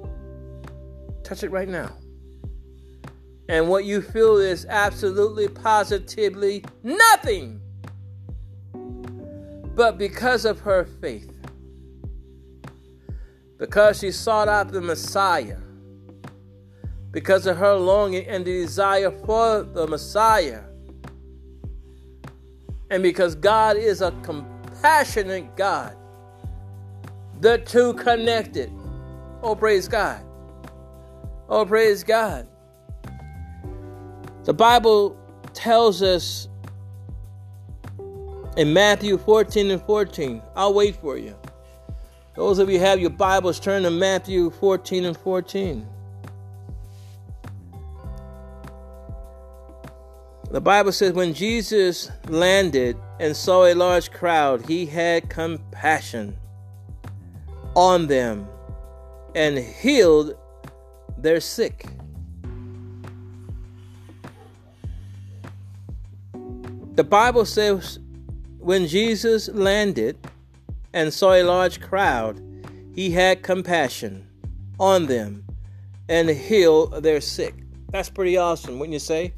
Touch 1.23 1.43
it 1.43 1.51
right 1.51 1.69
now. 1.69 1.91
And 3.47 3.69
what 3.69 3.85
you 3.85 4.01
feel 4.01 4.37
is 4.37 4.65
absolutely, 4.69 5.47
positively 5.47 6.63
nothing. 6.83 7.61
But 8.73 9.97
because 9.97 10.45
of 10.45 10.59
her 10.61 10.85
faith, 10.85 11.34
because 13.57 13.99
she 13.99 14.11
sought 14.11 14.47
out 14.47 14.71
the 14.71 14.81
Messiah, 14.81 15.57
because 17.11 17.45
of 17.45 17.57
her 17.57 17.75
longing 17.75 18.25
and 18.27 18.43
desire 18.43 19.11
for 19.11 19.63
the 19.63 19.87
Messiah, 19.87 20.61
and 22.89 23.01
because 23.01 23.35
God 23.35 23.77
is 23.77 24.01
a 24.01 24.11
compassionate 24.23 25.55
God, 25.55 25.95
the 27.39 27.57
two 27.59 27.93
connected. 27.93 28.71
Oh, 29.41 29.55
praise 29.55 29.87
God. 29.87 30.23
Oh, 31.47 31.65
praise 31.65 32.03
God. 32.03 32.47
The 34.43 34.53
Bible 34.53 35.17
tells 35.53 36.01
us 36.01 36.49
in 38.57 38.73
Matthew 38.73 39.17
14 39.17 39.71
and 39.71 39.81
14. 39.83 40.41
I'll 40.55 40.73
wait 40.73 40.95
for 40.95 41.17
you. 41.17 41.35
Those 42.35 42.59
of 42.59 42.69
you 42.69 42.79
have 42.79 42.99
your 42.99 43.11
Bibles, 43.11 43.61
turn 43.61 43.83
to 43.83 43.89
Matthew 43.89 44.49
14 44.49 45.05
and 45.05 45.15
14. 45.15 45.87
The 50.51 50.59
Bible 50.59 50.91
says, 50.91 51.13
when 51.13 51.33
Jesus 51.33 52.11
landed 52.27 52.97
and 53.21 53.35
saw 53.35 53.65
a 53.65 53.73
large 53.73 54.11
crowd, 54.11 54.65
he 54.65 54.85
had 54.85 55.29
compassion 55.29 56.35
on 57.73 58.07
them 58.07 58.47
and 59.33 59.57
healed 59.57 60.35
their 61.17 61.39
sick. 61.39 61.85
The 66.95 67.03
Bible 67.03 67.45
says, 67.45 67.99
when 68.59 68.87
Jesus 68.87 69.47
landed 69.49 70.17
and 70.95 71.13
saw 71.13 71.33
a 71.33 71.43
large 71.43 71.81
crowd, 71.81 72.41
he 72.95 73.11
had 73.11 73.43
compassion 73.43 74.25
on 74.79 75.05
them 75.05 75.45
and 76.07 76.29
healed 76.29 77.03
their 77.03 77.19
sick. 77.19 77.53
That's 77.91 78.09
pretty 78.09 78.37
awesome, 78.37 78.79
wouldn't 78.79 78.93
you 78.93 78.99
say? 78.99 79.33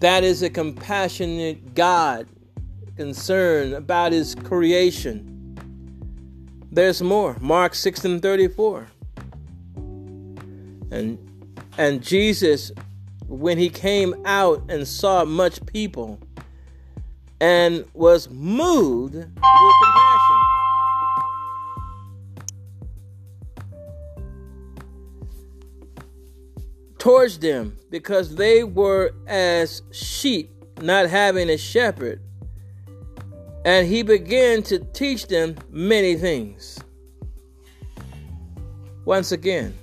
That 0.00 0.22
is 0.22 0.42
a 0.42 0.50
compassionate 0.50 1.74
God 1.74 2.28
concerned 2.96 3.72
about 3.72 4.12
his 4.12 4.34
creation. 4.34 5.56
There's 6.70 7.00
more. 7.00 7.36
Mark 7.40 7.74
6 7.74 8.04
and 8.04 8.22
34. 8.22 8.86
And 10.90 11.18
and 11.78 12.02
Jesus 12.02 12.70
when 13.28 13.56
he 13.56 13.70
came 13.70 14.14
out 14.24 14.62
and 14.68 14.86
saw 14.86 15.24
much 15.24 15.64
people 15.66 16.18
and 17.40 17.84
was 17.94 18.28
moved 18.30 19.14
with 19.14 19.24
compassion. 19.24 20.38
towards 26.98 27.38
them 27.38 27.78
because 27.90 28.34
they 28.34 28.64
were 28.64 29.12
as 29.26 29.82
sheep 29.92 30.52
not 30.82 31.08
having 31.08 31.48
a 31.48 31.56
shepherd. 31.56 32.20
And 33.64 33.86
he 33.86 34.02
began 34.02 34.62
to 34.64 34.78
teach 34.92 35.26
them 35.26 35.56
many 35.70 36.16
things. 36.16 36.78
Once 39.04 39.32
again, 39.32 39.74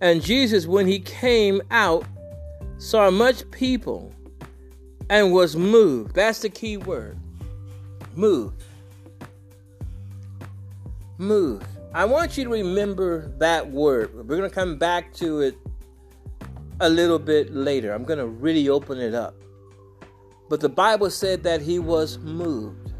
and 0.00 0.22
Jesus, 0.22 0.66
when 0.66 0.86
he 0.86 0.98
came 1.00 1.60
out, 1.70 2.04
saw 2.78 3.10
much 3.10 3.48
people 3.50 4.12
and 5.12 5.30
was 5.30 5.54
moved. 5.54 6.14
That's 6.14 6.38
the 6.38 6.48
key 6.48 6.78
word. 6.78 7.18
Moved. 8.14 8.64
Moved. 11.18 11.66
I 11.92 12.06
want 12.06 12.38
you 12.38 12.44
to 12.44 12.50
remember 12.50 13.30
that 13.36 13.70
word. 13.70 14.14
We're 14.14 14.38
going 14.38 14.48
to 14.48 14.54
come 14.54 14.78
back 14.78 15.12
to 15.16 15.42
it 15.42 15.54
a 16.80 16.88
little 16.88 17.18
bit 17.18 17.54
later. 17.54 17.92
I'm 17.92 18.04
going 18.04 18.20
to 18.20 18.26
really 18.26 18.70
open 18.70 18.98
it 18.98 19.12
up. 19.12 19.34
But 20.48 20.60
the 20.60 20.70
Bible 20.70 21.10
said 21.10 21.42
that 21.42 21.60
he 21.60 21.78
was 21.78 22.16
moved. 22.16 22.94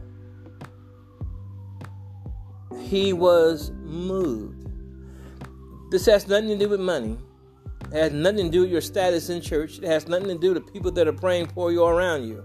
He 2.79 3.15
was 3.15 3.71
moved. 3.85 4.69
This 5.91 6.05
has 6.05 6.29
nothing 6.29 6.49
to 6.49 6.59
do 6.59 6.69
with 6.69 6.81
money. 6.81 7.17
It 7.93 8.01
has 8.01 8.13
nothing 8.13 8.47
to 8.47 8.51
do 8.51 8.61
with 8.63 8.71
your 8.71 8.81
status 8.81 9.29
in 9.29 9.43
church. 9.43 9.79
It 9.79 9.85
has 9.85 10.09
nothing 10.09 10.29
to 10.29 10.39
do 10.39 10.55
with 10.55 10.65
the 10.65 10.73
people 10.73 10.91
that 10.93 11.07
are 11.07 11.13
praying 11.13 11.49
for 11.49 11.71
you 11.71 11.85
around 11.85 12.27
you. 12.27 12.43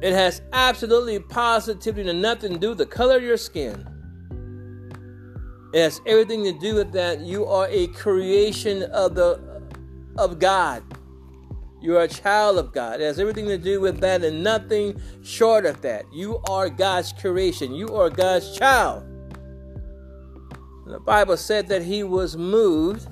It 0.00 0.12
has 0.12 0.42
absolutely 0.52 1.18
positively 1.18 2.04
nothing 2.12 2.52
to 2.52 2.58
do 2.58 2.68
with 2.70 2.78
the 2.78 2.86
color 2.86 3.16
of 3.16 3.24
your 3.24 3.36
skin. 3.36 3.84
It 5.74 5.80
has 5.80 6.00
everything 6.06 6.44
to 6.44 6.52
do 6.52 6.76
with 6.76 6.92
that 6.92 7.20
you 7.20 7.46
are 7.46 7.66
a 7.68 7.88
creation 7.88 8.84
of 8.84 9.16
the 9.16 9.40
of 10.18 10.38
God. 10.38 10.84
You 11.80 11.96
are 11.96 12.02
a 12.02 12.08
child 12.08 12.58
of 12.58 12.72
God. 12.72 13.00
It 13.00 13.04
has 13.04 13.18
everything 13.18 13.48
to 13.48 13.58
do 13.58 13.80
with 13.80 13.98
that 14.00 14.22
and 14.22 14.44
nothing 14.44 15.00
short 15.22 15.66
of 15.66 15.80
that. 15.80 16.04
You 16.12 16.38
are 16.48 16.68
God's 16.68 17.12
creation. 17.12 17.74
You 17.74 17.88
are 17.96 18.08
God's 18.08 18.56
child. 18.56 19.04
The 20.86 21.00
Bible 21.00 21.36
said 21.36 21.66
that 21.68 21.82
he 21.82 22.04
was 22.04 22.36
moved 22.36 23.08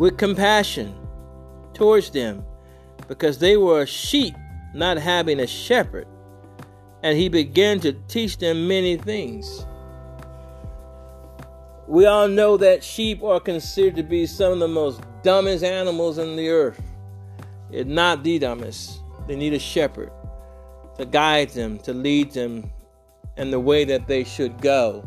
with 0.00 0.16
compassion 0.16 0.94
towards 1.74 2.08
them 2.08 2.42
because 3.06 3.36
they 3.36 3.58
were 3.58 3.82
a 3.82 3.86
sheep 3.86 4.34
not 4.72 4.96
having 4.96 5.40
a 5.40 5.46
shepherd. 5.46 6.06
And 7.02 7.18
he 7.18 7.28
began 7.28 7.80
to 7.80 7.92
teach 8.08 8.38
them 8.38 8.66
many 8.66 8.96
things. 8.96 9.66
We 11.86 12.06
all 12.06 12.28
know 12.28 12.56
that 12.56 12.82
sheep 12.82 13.22
are 13.22 13.40
considered 13.40 13.96
to 13.96 14.02
be 14.02 14.24
some 14.24 14.54
of 14.54 14.58
the 14.58 14.68
most 14.68 15.02
dumbest 15.22 15.62
animals 15.62 16.16
in 16.16 16.34
the 16.34 16.48
earth. 16.48 16.80
It's 17.70 17.88
not 17.88 18.24
the 18.24 18.38
dumbest. 18.38 19.02
They 19.28 19.36
need 19.36 19.52
a 19.52 19.58
shepherd 19.58 20.10
to 20.96 21.04
guide 21.04 21.50
them, 21.50 21.78
to 21.80 21.92
lead 21.92 22.32
them 22.32 22.72
in 23.36 23.50
the 23.50 23.60
way 23.60 23.84
that 23.84 24.08
they 24.08 24.24
should 24.24 24.62
go. 24.62 25.06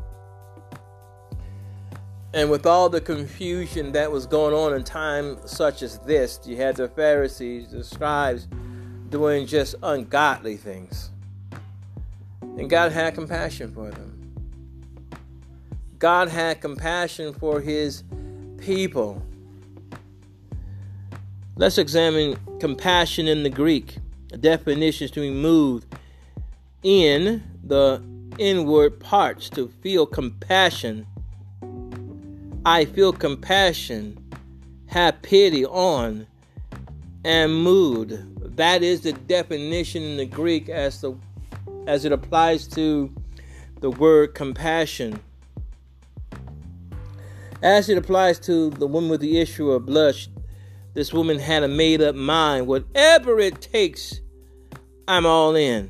And 2.33 2.49
with 2.49 2.65
all 2.65 2.89
the 2.89 2.99
confusion 2.99 3.91
that 3.91 4.11
was 4.11 4.25
going 4.25 4.55
on 4.55 4.73
in 4.73 4.83
time 4.83 5.37
such 5.45 5.83
as 5.83 5.99
this, 5.99 6.39
you 6.45 6.57
had 6.57 6.75
the 6.75 6.87
Pharisees, 6.87 7.69
the 7.69 7.83
scribes 7.83 8.47
doing 9.09 9.45
just 9.45 9.75
ungodly 9.83 10.57
things. 10.57 11.11
And 12.41 12.69
God 12.69 12.91
had 12.91 13.13
compassion 13.13 13.71
for 13.71 13.91
them. 13.91 14.09
God 15.99 16.27
had 16.27 16.59
compassion 16.59 17.33
for 17.33 17.61
his 17.61 18.03
people. 18.57 19.23
Let's 21.55 21.77
examine 21.77 22.37
compassion 22.59 23.27
in 23.27 23.43
the 23.43 23.49
Greek. 23.49 23.97
The 24.29 24.37
definition 24.37 25.05
is 25.05 25.11
to 25.11 25.19
be 25.19 25.29
moved 25.29 25.85
in 26.81 27.43
the 27.63 28.03
inward 28.39 28.99
parts 28.99 29.49
to 29.51 29.67
feel 29.81 30.07
compassion. 30.07 31.05
I 32.65 32.85
feel 32.85 33.11
compassion, 33.11 34.17
have 34.87 35.21
pity 35.21 35.65
on, 35.65 36.27
and 37.25 37.53
mood. 37.53 38.55
That 38.55 38.83
is 38.83 39.01
the 39.01 39.11
definition 39.11 40.01
in 40.03 40.17
the 40.17 40.25
Greek 40.25 40.69
as 40.69 41.01
the 41.01 41.15
as 41.87 42.05
it 42.05 42.13
applies 42.13 42.65
to 42.67 43.13
the 43.81 43.89
word 43.89 44.33
compassion. 44.33 45.19
As 47.61 47.89
it 47.89 47.97
applies 47.97 48.39
to 48.41 48.69
the 48.69 48.87
woman 48.87 49.09
with 49.09 49.19
the 49.19 49.39
issue 49.39 49.71
of 49.71 49.85
blood, 49.85 50.15
this 50.93 51.11
woman 51.11 51.39
had 51.39 51.63
a 51.63 51.67
made 51.67 52.01
up 52.01 52.15
mind. 52.15 52.67
Whatever 52.67 53.39
it 53.39 53.59
takes, 53.59 54.21
I'm 55.07 55.25
all 55.25 55.55
in. 55.55 55.89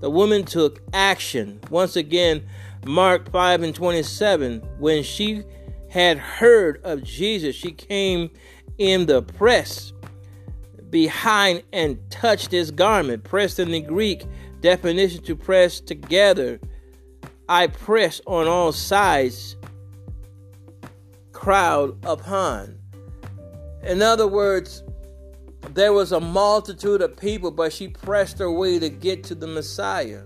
The 0.00 0.10
woman 0.10 0.44
took 0.44 0.82
action. 0.92 1.60
Once 1.70 1.94
again, 1.94 2.42
Mark 2.84 3.30
5 3.30 3.62
and 3.62 3.74
27, 3.74 4.60
when 4.78 5.02
she 5.04 5.44
had 5.94 6.18
heard 6.18 6.80
of 6.82 7.04
Jesus, 7.04 7.54
she 7.54 7.70
came 7.70 8.28
in 8.78 9.06
the 9.06 9.22
press 9.22 9.92
behind 10.90 11.62
and 11.72 11.96
touched 12.10 12.50
his 12.50 12.72
garment. 12.72 13.22
Pressed 13.22 13.60
in 13.60 13.70
the 13.70 13.80
Greek 13.80 14.24
definition 14.60 15.22
to 15.22 15.36
press 15.36 15.78
together. 15.78 16.58
I 17.48 17.68
press 17.68 18.20
on 18.26 18.48
all 18.48 18.72
sides, 18.72 19.54
crowd 21.30 21.96
upon. 22.04 22.76
In 23.84 24.02
other 24.02 24.26
words, 24.26 24.82
there 25.74 25.92
was 25.92 26.10
a 26.10 26.18
multitude 26.18 27.02
of 27.02 27.16
people, 27.16 27.52
but 27.52 27.72
she 27.72 27.86
pressed 27.86 28.40
her 28.40 28.50
way 28.50 28.80
to 28.80 28.88
get 28.88 29.22
to 29.24 29.36
the 29.36 29.46
Messiah. 29.46 30.22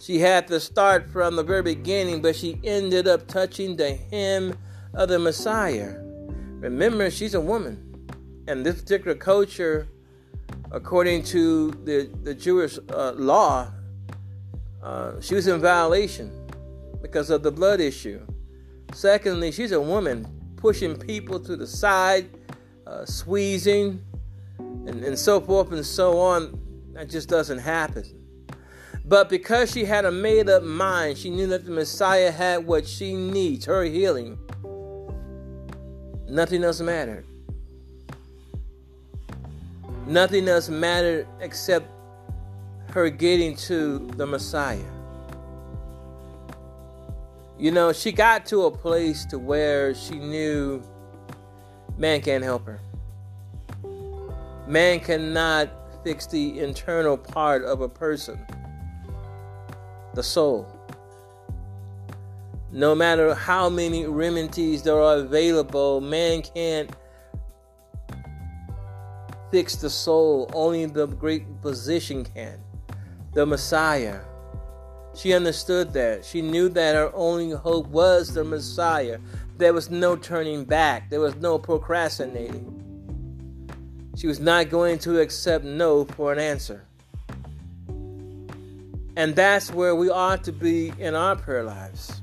She 0.00 0.18
had 0.18 0.48
to 0.48 0.58
start 0.60 1.10
from 1.10 1.36
the 1.36 1.42
very 1.42 1.62
beginning, 1.62 2.22
but 2.22 2.34
she 2.34 2.58
ended 2.64 3.06
up 3.06 3.28
touching 3.28 3.76
the 3.76 3.92
hem 4.10 4.56
of 4.94 5.10
the 5.10 5.18
Messiah. 5.18 5.94
Remember, 6.60 7.10
she's 7.10 7.34
a 7.34 7.40
woman. 7.40 7.86
And 8.48 8.64
this 8.64 8.80
particular 8.80 9.14
culture, 9.14 9.88
according 10.72 11.24
to 11.24 11.72
the, 11.84 12.10
the 12.22 12.34
Jewish 12.34 12.78
uh, 12.88 13.12
law, 13.12 13.70
uh, 14.82 15.20
she 15.20 15.34
was 15.34 15.46
in 15.46 15.60
violation 15.60 16.30
because 17.02 17.28
of 17.28 17.42
the 17.42 17.52
blood 17.52 17.80
issue. 17.80 18.26
Secondly, 18.94 19.52
she's 19.52 19.72
a 19.72 19.80
woman 19.80 20.26
pushing 20.56 20.96
people 20.96 21.38
to 21.40 21.56
the 21.56 21.66
side, 21.66 22.26
uh, 22.86 23.04
squeezing, 23.04 24.02
and, 24.58 25.04
and 25.04 25.18
so 25.18 25.42
forth 25.42 25.72
and 25.72 25.84
so 25.84 26.18
on. 26.18 26.58
That 26.94 27.10
just 27.10 27.28
doesn't 27.28 27.58
happen. 27.58 28.19
But 29.10 29.28
because 29.28 29.72
she 29.72 29.84
had 29.84 30.04
a 30.04 30.12
made 30.12 30.48
up 30.48 30.62
mind, 30.62 31.18
she 31.18 31.30
knew 31.30 31.48
that 31.48 31.64
the 31.64 31.72
Messiah 31.72 32.30
had 32.30 32.64
what 32.64 32.86
she 32.86 33.16
needs 33.16 33.64
her 33.64 33.82
healing. 33.82 34.38
Nothing 36.28 36.62
else 36.62 36.80
mattered. 36.80 37.24
Nothing 40.06 40.46
else 40.46 40.68
mattered 40.68 41.26
except 41.40 41.90
her 42.90 43.10
getting 43.10 43.56
to 43.56 43.98
the 44.16 44.28
Messiah. 44.28 44.78
You 47.58 47.72
know, 47.72 47.92
she 47.92 48.12
got 48.12 48.46
to 48.46 48.66
a 48.66 48.70
place 48.70 49.24
to 49.24 49.40
where 49.40 49.92
she 49.92 50.20
knew 50.20 50.84
man 51.98 52.20
can't 52.20 52.44
help 52.44 52.64
her. 52.64 52.78
Man 54.68 55.00
cannot 55.00 55.68
fix 56.04 56.28
the 56.28 56.60
internal 56.60 57.16
part 57.16 57.64
of 57.64 57.80
a 57.80 57.88
person, 57.88 58.46
the 60.14 60.22
soul. 60.22 60.66
No 62.72 62.94
matter 62.94 63.34
how 63.34 63.68
many 63.68 64.06
remedies 64.06 64.82
there 64.82 65.00
are 65.00 65.16
available, 65.16 66.00
man 66.00 66.42
can't 66.42 66.90
fix 69.50 69.76
the 69.76 69.90
soul. 69.90 70.48
Only 70.52 70.86
the 70.86 71.06
great 71.06 71.46
physician 71.62 72.24
can, 72.24 72.60
the 73.34 73.44
Messiah. 73.44 74.20
She 75.14 75.32
understood 75.32 75.92
that. 75.94 76.24
She 76.24 76.40
knew 76.40 76.68
that 76.68 76.94
her 76.94 77.10
only 77.14 77.50
hope 77.50 77.88
was 77.88 78.32
the 78.32 78.44
Messiah. 78.44 79.18
There 79.56 79.72
was 79.72 79.90
no 79.90 80.14
turning 80.16 80.64
back, 80.64 81.10
there 81.10 81.20
was 81.20 81.34
no 81.36 81.58
procrastinating. 81.58 82.76
She 84.16 84.26
was 84.26 84.38
not 84.38 84.70
going 84.70 84.98
to 85.00 85.20
accept 85.20 85.64
no 85.64 86.04
for 86.04 86.32
an 86.32 86.38
answer. 86.38 86.84
And 89.20 89.36
that's 89.36 89.70
where 89.70 89.94
we 89.94 90.08
ought 90.08 90.42
to 90.44 90.52
be 90.52 90.92
in 90.98 91.14
our 91.14 91.36
prayer 91.36 91.62
lives. 91.62 92.20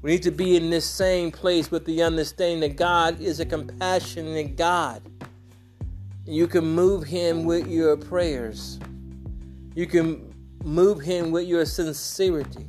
We 0.00 0.12
need 0.12 0.22
to 0.22 0.32
be 0.32 0.56
in 0.56 0.70
this 0.70 0.84
same 0.84 1.30
place 1.30 1.70
with 1.70 1.84
the 1.84 2.02
understanding 2.02 2.60
that 2.60 2.76
God 2.76 3.20
is 3.20 3.38
a 3.38 3.46
compassionate 3.46 4.56
God. 4.56 5.02
You 6.24 6.48
can 6.48 6.64
move 6.64 7.04
Him 7.04 7.44
with 7.44 7.68
your 7.68 7.96
prayers. 7.96 8.80
You 9.74 9.86
can 9.86 10.32
Move 10.64 11.00
him 11.00 11.32
with 11.32 11.48
your 11.48 11.64
sincerity. 11.64 12.66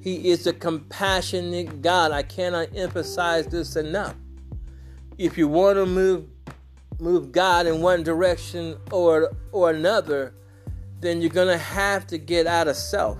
He 0.00 0.30
is 0.30 0.46
a 0.46 0.52
compassionate 0.52 1.80
God. 1.80 2.12
I 2.12 2.22
cannot 2.22 2.68
emphasize 2.76 3.46
this 3.46 3.76
enough. 3.76 4.14
If 5.16 5.38
you 5.38 5.48
want 5.48 5.76
to 5.76 5.86
move 5.86 6.26
move 7.00 7.30
God 7.30 7.66
in 7.66 7.80
one 7.80 8.02
direction 8.02 8.76
or 8.90 9.30
or 9.52 9.70
another, 9.70 10.34
then 11.00 11.20
you're 11.20 11.30
going 11.30 11.48
to 11.48 11.58
have 11.58 12.06
to 12.08 12.18
get 12.18 12.46
out 12.46 12.68
of 12.68 12.76
self 12.76 13.18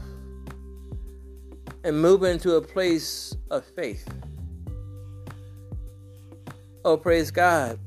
and 1.85 2.01
move 2.01 2.25
into 2.25 2.57
a 2.57 2.61
place 2.61 3.37
of 3.51 3.65
faith. 3.65 4.07
Oh, 6.85 6.97
praise 6.97 7.31
God. 7.31 7.79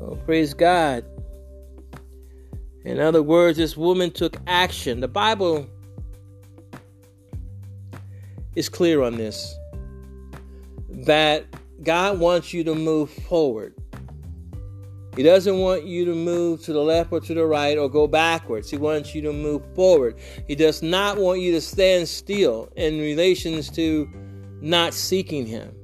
Oh, 0.00 0.16
praise 0.24 0.54
God. 0.54 1.04
In 2.84 3.00
other 3.00 3.22
words, 3.22 3.56
this 3.56 3.76
woman 3.76 4.10
took 4.10 4.36
action. 4.46 5.00
The 5.00 5.08
Bible 5.08 5.66
is 8.54 8.68
clear 8.68 9.02
on 9.02 9.16
this 9.16 9.54
that 10.90 11.44
God 11.82 12.18
wants 12.18 12.52
you 12.52 12.62
to 12.64 12.74
move 12.74 13.10
forward. 13.10 13.74
He 15.16 15.22
doesn't 15.22 15.58
want 15.58 15.84
you 15.84 16.04
to 16.06 16.14
move 16.14 16.62
to 16.64 16.72
the 16.72 16.80
left 16.80 17.12
or 17.12 17.20
to 17.20 17.34
the 17.34 17.46
right 17.46 17.78
or 17.78 17.88
go 17.88 18.06
backwards. 18.08 18.70
He 18.70 18.76
wants 18.76 19.14
you 19.14 19.22
to 19.22 19.32
move 19.32 19.62
forward. 19.74 20.16
He 20.48 20.56
does 20.56 20.82
not 20.82 21.18
want 21.18 21.40
you 21.40 21.52
to 21.52 21.60
stand 21.60 22.08
still 22.08 22.68
in 22.76 22.98
relations 22.98 23.70
to 23.70 24.08
not 24.60 24.92
seeking 24.92 25.46
Him. 25.46 25.74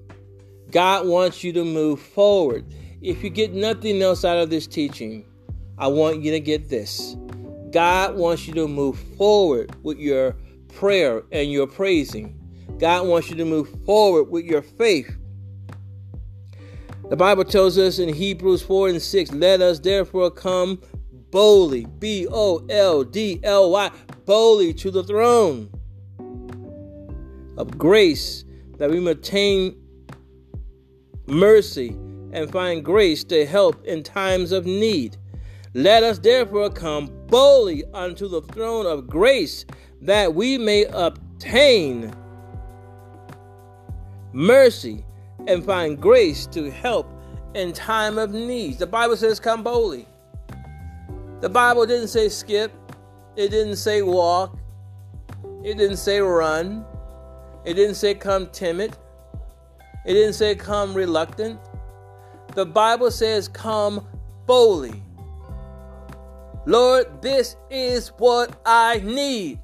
God 0.70 1.06
wants 1.06 1.44
you 1.44 1.52
to 1.52 1.64
move 1.64 2.00
forward. 2.00 2.64
If 3.02 3.22
you 3.22 3.30
get 3.30 3.52
nothing 3.52 4.02
else 4.02 4.24
out 4.24 4.38
of 4.38 4.50
this 4.50 4.66
teaching, 4.66 5.24
I 5.78 5.86
want 5.86 6.22
you 6.22 6.32
to 6.32 6.40
get 6.40 6.68
this. 6.68 7.16
God 7.70 8.16
wants 8.16 8.48
you 8.48 8.54
to 8.54 8.66
move 8.66 8.98
forward 9.16 9.76
with 9.84 9.98
your 9.98 10.36
prayer 10.74 11.22
and 11.30 11.52
your 11.52 11.66
praising. 11.66 12.36
God 12.78 13.06
wants 13.06 13.30
you 13.30 13.36
to 13.36 13.44
move 13.44 13.68
forward 13.84 14.24
with 14.24 14.44
your 14.44 14.62
faith. 14.62 15.16
The 17.10 17.16
Bible 17.16 17.42
tells 17.42 17.76
us 17.76 17.98
in 17.98 18.08
Hebrews 18.08 18.62
4 18.62 18.90
and 18.90 19.02
6, 19.02 19.32
let 19.32 19.60
us 19.60 19.80
therefore 19.80 20.30
come 20.30 20.80
boldly, 21.32 21.84
B 21.98 22.28
O 22.30 22.64
L 22.70 23.02
D 23.02 23.40
L 23.42 23.72
Y, 23.72 23.90
boldly 24.26 24.72
to 24.74 24.92
the 24.92 25.02
throne 25.02 25.68
of 27.56 27.76
grace 27.76 28.44
that 28.78 28.88
we 28.88 29.00
may 29.00 29.10
obtain 29.10 29.76
mercy 31.26 31.88
and 32.32 32.48
find 32.52 32.84
grace 32.84 33.24
to 33.24 33.44
help 33.44 33.84
in 33.84 34.04
times 34.04 34.52
of 34.52 34.64
need. 34.64 35.16
Let 35.74 36.04
us 36.04 36.20
therefore 36.20 36.70
come 36.70 37.10
boldly 37.26 37.82
unto 37.92 38.28
the 38.28 38.42
throne 38.42 38.86
of 38.86 39.08
grace 39.08 39.64
that 40.00 40.32
we 40.32 40.58
may 40.58 40.84
obtain 40.84 42.14
mercy 44.32 45.04
and 45.46 45.64
find 45.64 46.00
grace 46.00 46.46
to 46.46 46.70
help 46.70 47.10
in 47.54 47.72
time 47.72 48.18
of 48.18 48.32
need. 48.32 48.78
The 48.78 48.86
Bible 48.86 49.16
says, 49.16 49.40
Come 49.40 49.62
boldly. 49.62 50.06
The 51.40 51.48
Bible 51.48 51.86
didn't 51.86 52.08
say 52.08 52.28
skip, 52.28 52.72
it 53.36 53.48
didn't 53.48 53.76
say 53.76 54.02
walk, 54.02 54.58
it 55.64 55.78
didn't 55.78 55.96
say 55.96 56.20
run, 56.20 56.84
it 57.64 57.74
didn't 57.74 57.94
say 57.94 58.14
come 58.14 58.48
timid, 58.48 58.96
it 60.04 60.12
didn't 60.12 60.34
say 60.34 60.54
come 60.54 60.92
reluctant. 60.92 61.58
The 62.54 62.66
Bible 62.66 63.10
says, 63.10 63.46
Come 63.46 64.06
boldly. 64.46 65.02
Lord, 66.66 67.22
this 67.22 67.56
is 67.70 68.08
what 68.18 68.60
I 68.66 69.00
need. 69.04 69.60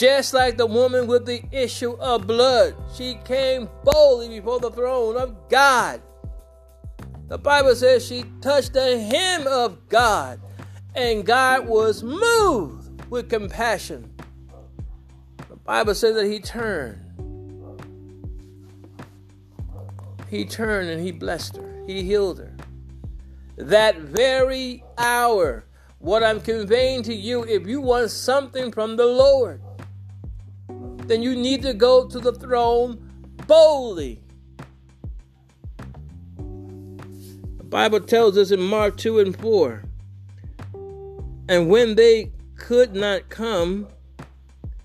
Just 0.00 0.32
like 0.32 0.56
the 0.56 0.64
woman 0.64 1.06
with 1.06 1.26
the 1.26 1.42
issue 1.52 1.92
of 2.00 2.26
blood, 2.26 2.74
she 2.96 3.18
came 3.26 3.68
boldly 3.84 4.30
before 4.30 4.58
the 4.58 4.70
throne 4.70 5.18
of 5.18 5.36
God. 5.50 6.00
The 7.28 7.36
Bible 7.36 7.74
says 7.74 8.06
she 8.06 8.24
touched 8.40 8.72
the 8.72 8.98
hem 8.98 9.46
of 9.46 9.90
God, 9.90 10.40
and 10.94 11.26
God 11.26 11.68
was 11.68 12.02
moved 12.02 13.10
with 13.10 13.28
compassion. 13.28 14.10
The 15.50 15.56
Bible 15.56 15.94
says 15.94 16.14
that 16.14 16.24
he 16.24 16.40
turned. 16.40 17.04
He 20.30 20.46
turned 20.46 20.88
and 20.88 21.04
he 21.04 21.12
blessed 21.12 21.58
her. 21.58 21.84
He 21.86 22.04
healed 22.04 22.38
her. 22.38 22.56
That 23.58 23.98
very 23.98 24.82
hour, 24.96 25.66
what 25.98 26.24
I'm 26.24 26.40
conveying 26.40 27.02
to 27.02 27.14
you, 27.14 27.44
if 27.44 27.66
you 27.66 27.82
want 27.82 28.10
something 28.10 28.72
from 28.72 28.96
the 28.96 29.04
Lord, 29.04 29.60
then 31.10 31.22
you 31.22 31.34
need 31.34 31.60
to 31.60 31.74
go 31.74 32.06
to 32.06 32.20
the 32.20 32.32
throne 32.32 32.96
boldly. 33.48 34.20
The 36.36 37.64
Bible 37.64 37.98
tells 37.98 38.38
us 38.38 38.52
in 38.52 38.60
Mark 38.60 38.96
2 38.96 39.18
and 39.18 39.36
4 39.36 39.82
And 41.48 41.68
when 41.68 41.96
they 41.96 42.30
could 42.56 42.94
not 42.94 43.28
come 43.28 43.88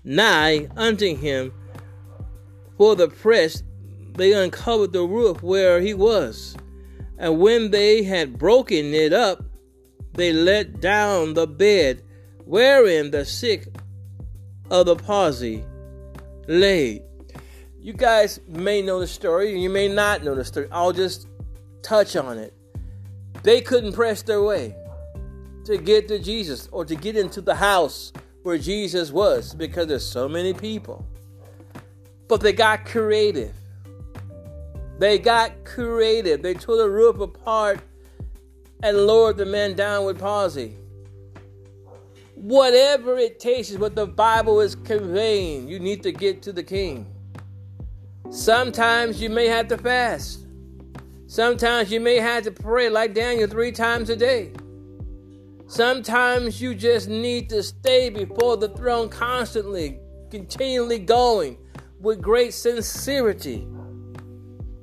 nigh 0.02 0.66
unto 0.76 1.14
him 1.14 1.52
for 2.76 2.96
the 2.96 3.06
press, 3.06 3.62
they 4.16 4.32
uncovered 4.32 4.92
the 4.92 5.04
roof 5.04 5.44
where 5.44 5.80
he 5.80 5.94
was. 5.94 6.56
And 7.18 7.38
when 7.38 7.70
they 7.70 8.02
had 8.02 8.36
broken 8.36 8.92
it 8.94 9.12
up, 9.12 9.44
they 10.14 10.32
let 10.32 10.80
down 10.80 11.34
the 11.34 11.46
bed 11.46 12.02
wherein 12.44 13.12
the 13.12 13.24
sick 13.24 13.68
of 14.72 14.86
the 14.86 14.96
palsy 14.96 15.64
laid. 16.48 17.02
You 17.80 17.92
guys 17.92 18.40
may 18.48 18.82
know 18.82 19.00
the 19.00 19.06
story, 19.06 19.60
you 19.60 19.70
may 19.70 19.88
not 19.88 20.24
know 20.24 20.34
the 20.34 20.44
story. 20.44 20.68
I'll 20.72 20.92
just 20.92 21.28
touch 21.82 22.16
on 22.16 22.38
it. 22.38 22.52
They 23.42 23.60
couldn't 23.60 23.92
press 23.92 24.22
their 24.22 24.42
way 24.42 24.74
to 25.64 25.76
get 25.78 26.08
to 26.08 26.18
Jesus 26.18 26.68
or 26.72 26.84
to 26.84 26.94
get 26.94 27.16
into 27.16 27.40
the 27.40 27.54
house 27.54 28.12
where 28.42 28.58
Jesus 28.58 29.10
was 29.10 29.54
because 29.54 29.86
there's 29.86 30.06
so 30.06 30.28
many 30.28 30.52
people. 30.52 31.04
But 32.28 32.40
they 32.40 32.52
got 32.52 32.84
creative. 32.84 33.54
They 34.98 35.18
got 35.18 35.64
creative. 35.64 36.42
They 36.42 36.54
tore 36.54 36.76
the 36.76 36.90
roof 36.90 37.20
apart 37.20 37.80
and 38.82 38.96
lowered 39.06 39.36
the 39.36 39.46
man 39.46 39.74
down 39.74 40.04
with 40.06 40.18
palsy. 40.18 40.76
Whatever 42.36 43.16
it 43.16 43.40
takes 43.40 43.70
is 43.70 43.78
what 43.78 43.96
the 43.96 44.06
Bible 44.06 44.60
is 44.60 44.74
conveying. 44.74 45.68
You 45.68 45.78
need 45.78 46.02
to 46.02 46.12
get 46.12 46.42
to 46.42 46.52
the 46.52 46.62
king. 46.62 47.06
Sometimes 48.30 49.22
you 49.22 49.30
may 49.30 49.46
have 49.46 49.68
to 49.68 49.78
fast. 49.78 50.46
Sometimes 51.26 51.90
you 51.90 51.98
may 51.98 52.18
have 52.18 52.44
to 52.44 52.50
pray 52.50 52.90
like 52.90 53.14
Daniel 53.14 53.48
three 53.48 53.72
times 53.72 54.10
a 54.10 54.16
day. 54.16 54.52
Sometimes 55.66 56.60
you 56.60 56.74
just 56.74 57.08
need 57.08 57.48
to 57.48 57.62
stay 57.62 58.10
before 58.10 58.58
the 58.58 58.68
throne 58.68 59.08
constantly, 59.08 59.98
continually 60.30 60.98
going 60.98 61.56
with 62.00 62.20
great 62.20 62.52
sincerity. 62.52 63.66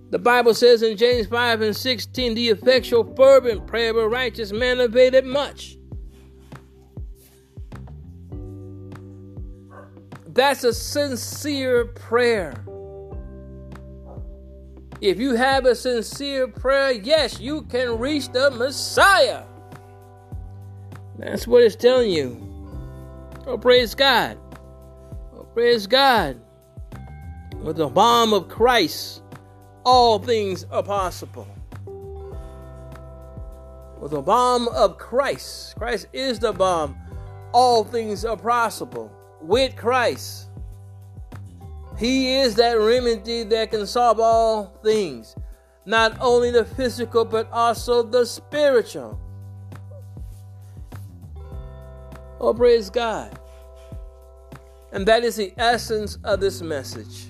The 0.10 0.20
Bible 0.20 0.56
says 0.56 0.82
in 0.82 0.98
James 0.98 1.28
5 1.28 1.62
and 1.62 1.76
16, 1.76 2.34
the 2.34 2.50
effectual, 2.50 3.16
fervent 3.16 3.68
prayer 3.68 3.92
of 3.92 3.98
a 3.98 4.10
righteous 4.10 4.52
man 4.52 4.80
availeth 4.80 5.26
much. 5.26 5.78
That's 10.34 10.64
a 10.64 10.74
sincere 10.74 11.86
prayer. 11.86 12.56
If 15.00 15.20
you 15.20 15.36
have 15.36 15.66
a 15.66 15.76
sincere 15.76 16.48
prayer, 16.48 16.92
yes, 16.92 17.40
you 17.40 17.62
can 17.64 18.00
reach 18.00 18.32
the 18.32 18.50
Messiah. 18.50 19.44
That's 21.20 21.46
what 21.46 21.62
it's 21.62 21.76
telling 21.76 22.10
you. 22.10 22.42
Oh, 23.46 23.60
praise 23.60 23.94
God. 23.94 24.40
Oh, 25.36 25.44
praise 25.54 25.86
God. 25.86 26.42
With 27.62 27.78
the 27.78 27.88
balm 27.88 28.34
of 28.34 28.50
Christ, 28.50 29.22
all 29.86 30.18
things 30.18 30.66
are 30.72 30.82
possible. 30.82 31.48
With 34.00 34.12
the 34.12 34.22
balm 34.22 34.68
of 34.70 34.98
Christ, 34.98 35.76
Christ 35.76 36.08
is 36.12 36.40
the 36.40 36.54
balm, 36.54 36.98
all 37.52 37.84
things 37.84 38.26
are 38.26 38.36
possible 38.36 39.12
with 39.44 39.76
Christ. 39.76 40.48
He 41.98 42.36
is 42.36 42.56
that 42.56 42.74
remedy 42.74 43.44
that 43.44 43.72
can 43.72 43.86
solve 43.86 44.20
all 44.20 44.80
things, 44.84 45.36
not 45.86 46.18
only 46.20 46.50
the 46.50 46.66
physical, 46.66 47.24
but 47.24 47.52
also 47.52 48.02
the 48.02 48.26
spiritual. 48.26 49.20
Oh, 52.40 52.54
praise 52.54 52.90
God. 52.90 53.38
And 54.92 55.06
that 55.08 55.24
is 55.24 55.36
the 55.36 55.54
essence 55.58 56.18
of 56.24 56.40
this 56.40 56.62
message. 56.62 57.28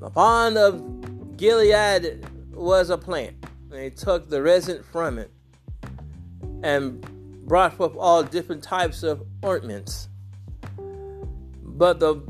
The 0.00 0.10
balm 0.10 0.56
of 0.56 1.36
Gilead 1.36 2.26
was 2.52 2.90
a 2.90 2.98
plant. 2.98 3.36
They 3.68 3.90
took 3.90 4.28
the 4.28 4.42
resin 4.42 4.82
from 4.82 5.18
it 5.18 5.30
and 6.62 7.04
brought 7.46 7.74
forth 7.74 7.94
all 7.96 8.22
different 8.22 8.62
types 8.62 9.02
of 9.02 9.22
ointments. 9.44 10.08
But 11.62 12.00
the 12.00 12.22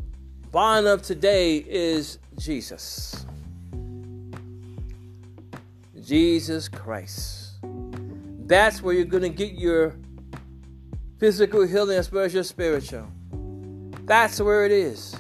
balm 0.50 0.86
of 0.86 1.02
today 1.02 1.58
is 1.58 2.18
Jesus. 2.38 3.24
Jesus 6.02 6.68
Christ. 6.68 7.52
That's 8.46 8.82
where 8.82 8.94
you're 8.94 9.04
going 9.04 9.22
to 9.22 9.28
get 9.28 9.52
your 9.52 9.96
physical 11.18 11.66
healing 11.66 11.96
as 11.96 12.10
well 12.12 12.24
as 12.24 12.34
your 12.34 12.42
spiritual. 12.42 13.06
That's 14.04 14.40
where 14.40 14.66
it 14.66 14.72
is. 14.72 15.16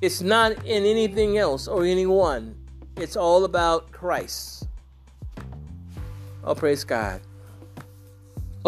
It's 0.00 0.20
not 0.20 0.52
in 0.64 0.84
anything 0.84 1.38
else 1.38 1.66
or 1.66 1.84
anyone. 1.84 2.54
It's 2.96 3.16
all 3.16 3.44
about 3.44 3.90
Christ. 3.92 4.66
Oh, 6.44 6.54
praise 6.54 6.84
God. 6.84 7.20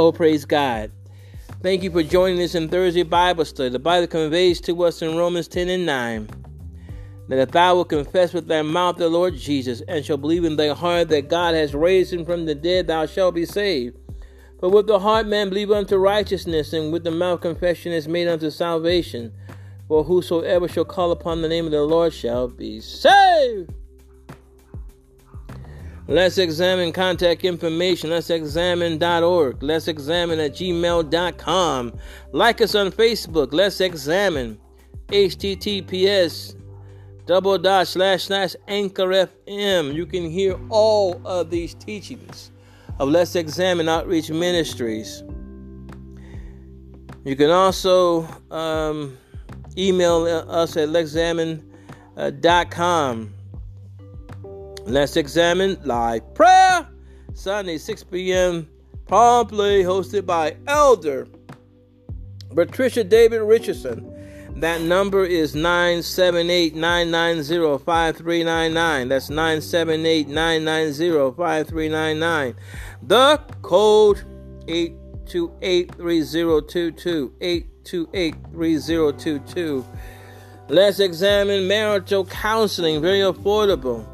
Oh, 0.02 0.12
praise 0.12 0.46
God. 0.46 0.90
Thank 1.62 1.82
you 1.82 1.90
for 1.90 2.02
joining 2.02 2.40
us 2.40 2.54
in 2.54 2.70
Thursday 2.70 3.02
Bible 3.02 3.44
study. 3.44 3.68
The 3.68 3.78
Bible 3.78 4.06
conveys 4.06 4.58
to 4.62 4.84
us 4.84 5.02
in 5.02 5.14
Romans 5.14 5.46
10 5.46 5.68
and 5.68 5.84
9 5.84 6.26
that 7.28 7.38
if 7.38 7.50
thou 7.50 7.74
wilt 7.74 7.90
confess 7.90 8.32
with 8.32 8.46
thy 8.46 8.62
mouth 8.62 8.96
the 8.96 9.10
Lord 9.10 9.36
Jesus, 9.36 9.82
and 9.88 10.02
shall 10.02 10.16
believe 10.16 10.46
in 10.46 10.56
thy 10.56 10.68
heart 10.68 11.10
that 11.10 11.28
God 11.28 11.54
has 11.54 11.74
raised 11.74 12.14
him 12.14 12.24
from 12.24 12.46
the 12.46 12.54
dead, 12.54 12.86
thou 12.86 13.04
shalt 13.04 13.34
be 13.34 13.44
saved. 13.44 13.98
For 14.58 14.70
with 14.70 14.86
the 14.86 15.00
heart 15.00 15.26
man 15.26 15.50
believe 15.50 15.70
unto 15.70 15.98
righteousness, 15.98 16.72
and 16.72 16.94
with 16.94 17.04
the 17.04 17.10
mouth 17.10 17.42
confession 17.42 17.92
is 17.92 18.08
made 18.08 18.26
unto 18.26 18.48
salvation. 18.48 19.34
For 19.86 20.02
whosoever 20.02 20.66
shall 20.66 20.86
call 20.86 21.12
upon 21.12 21.42
the 21.42 21.48
name 21.50 21.66
of 21.66 21.72
the 21.72 21.82
Lord 21.82 22.14
shall 22.14 22.48
be 22.48 22.80
saved. 22.80 23.74
Let's 26.10 26.38
examine 26.38 26.90
contact 26.90 27.44
information. 27.44 28.10
Let's 28.10 28.30
examine.org. 28.30 29.62
Let's 29.62 29.86
examine 29.86 30.40
at 30.40 30.54
gmail.com. 30.54 31.92
Like 32.32 32.60
us 32.60 32.74
on 32.74 32.90
Facebook. 32.90 33.52
Let's 33.52 33.80
examine. 33.80 34.58
HTTPS 35.06 36.56
double 37.26 37.58
dot 37.58 37.86
slash 37.86 38.24
slash 38.24 38.56
anchor 38.66 39.06
FM. 39.06 39.94
You 39.94 40.04
can 40.04 40.28
hear 40.28 40.58
all 40.68 41.20
of 41.24 41.48
these 41.48 41.74
teachings 41.74 42.50
of 42.98 43.08
Let's 43.08 43.36
Examine 43.36 43.88
Outreach 43.88 44.30
Ministries. 44.30 45.22
You 47.24 47.36
can 47.36 47.50
also 47.50 48.26
um, 48.50 49.16
email 49.78 50.26
us 50.26 50.76
at 50.76 50.88
lexamine.com. 50.88 53.34
Let's 54.84 55.16
examine 55.16 55.78
live 55.84 56.34
prayer 56.34 56.88
Sunday 57.34 57.78
6 57.78 58.04
p.m. 58.04 58.68
promptly 59.06 59.84
hosted 59.84 60.26
by 60.26 60.56
Elder 60.66 61.28
Patricia 62.54 63.04
David 63.04 63.42
Richardson. 63.42 64.06
That 64.56 64.80
number 64.80 65.24
is 65.24 65.54
978 65.54 66.74
990 66.74 67.84
5399. 67.84 69.08
That's 69.08 69.30
978 69.30 70.28
990 70.28 71.36
5399. 71.36 72.54
The 73.02 73.36
code 73.62 74.22
828 74.66 75.94
3022. 75.94 77.34
828 77.40 78.34
3022. 78.52 79.86
Let's 80.68 81.00
examine 81.00 81.68
marital 81.68 82.24
counseling. 82.24 83.00
Very 83.00 83.20
affordable. 83.20 84.06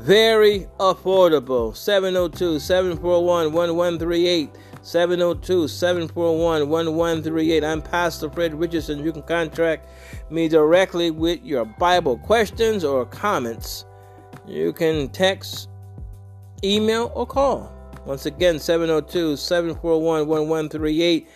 Very 0.00 0.66
affordable. 0.80 1.74
702 1.74 2.58
741 2.58 3.52
1138. 3.52 4.50
702 4.82 5.66
741 5.66 6.68
1138. 6.68 7.64
I'm 7.64 7.80
Pastor 7.80 8.28
Fred 8.28 8.54
Richardson. 8.54 9.02
You 9.02 9.12
can 9.12 9.22
contact 9.22 9.88
me 10.30 10.48
directly 10.48 11.10
with 11.10 11.42
your 11.42 11.64
Bible 11.64 12.18
questions 12.18 12.84
or 12.84 13.06
comments. 13.06 13.86
You 14.46 14.74
can 14.74 15.08
text, 15.08 15.70
email, 16.62 17.10
or 17.14 17.26
call. 17.26 17.72
Once 18.04 18.26
again, 18.26 18.58
702 18.58 19.36
741 19.36 20.26
1138. 20.26 21.28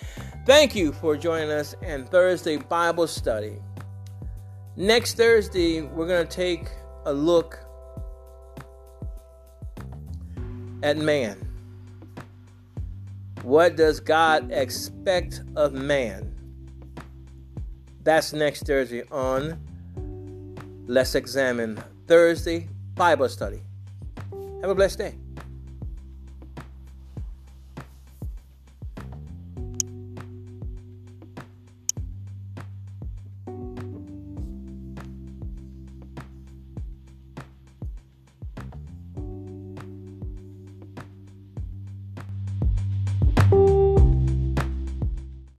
Thank 0.45 0.75
you 0.75 0.93
for 0.93 1.17
joining 1.17 1.51
us 1.51 1.75
in 1.81 2.05
Thursday 2.05 2.59
Bible 2.59 3.07
study. 3.07 3.57
Next 4.77 5.15
Thursday, 5.15 5.83
we're 5.83 6.07
going 6.07 6.27
to 6.27 6.37
take 6.37 6.69
a 7.07 7.13
look 7.13 7.68
at 10.83 10.97
man. 10.97 11.37
What 13.43 13.77
does 13.77 14.01
God 14.01 14.51
expect 14.53 15.43
of 15.57 15.73
man? 15.73 16.35
That's 18.03 18.33
next 18.33 18.67
Thursday 18.67 19.03
on 19.11 19.61
Let's 20.87 21.15
Examine 21.15 21.83
Thursday 22.07 22.69
Bible 22.95 23.29
Study. 23.29 23.61
Have 24.63 24.71
a 24.71 24.75
blessed 24.75 24.99
day. 24.99 25.15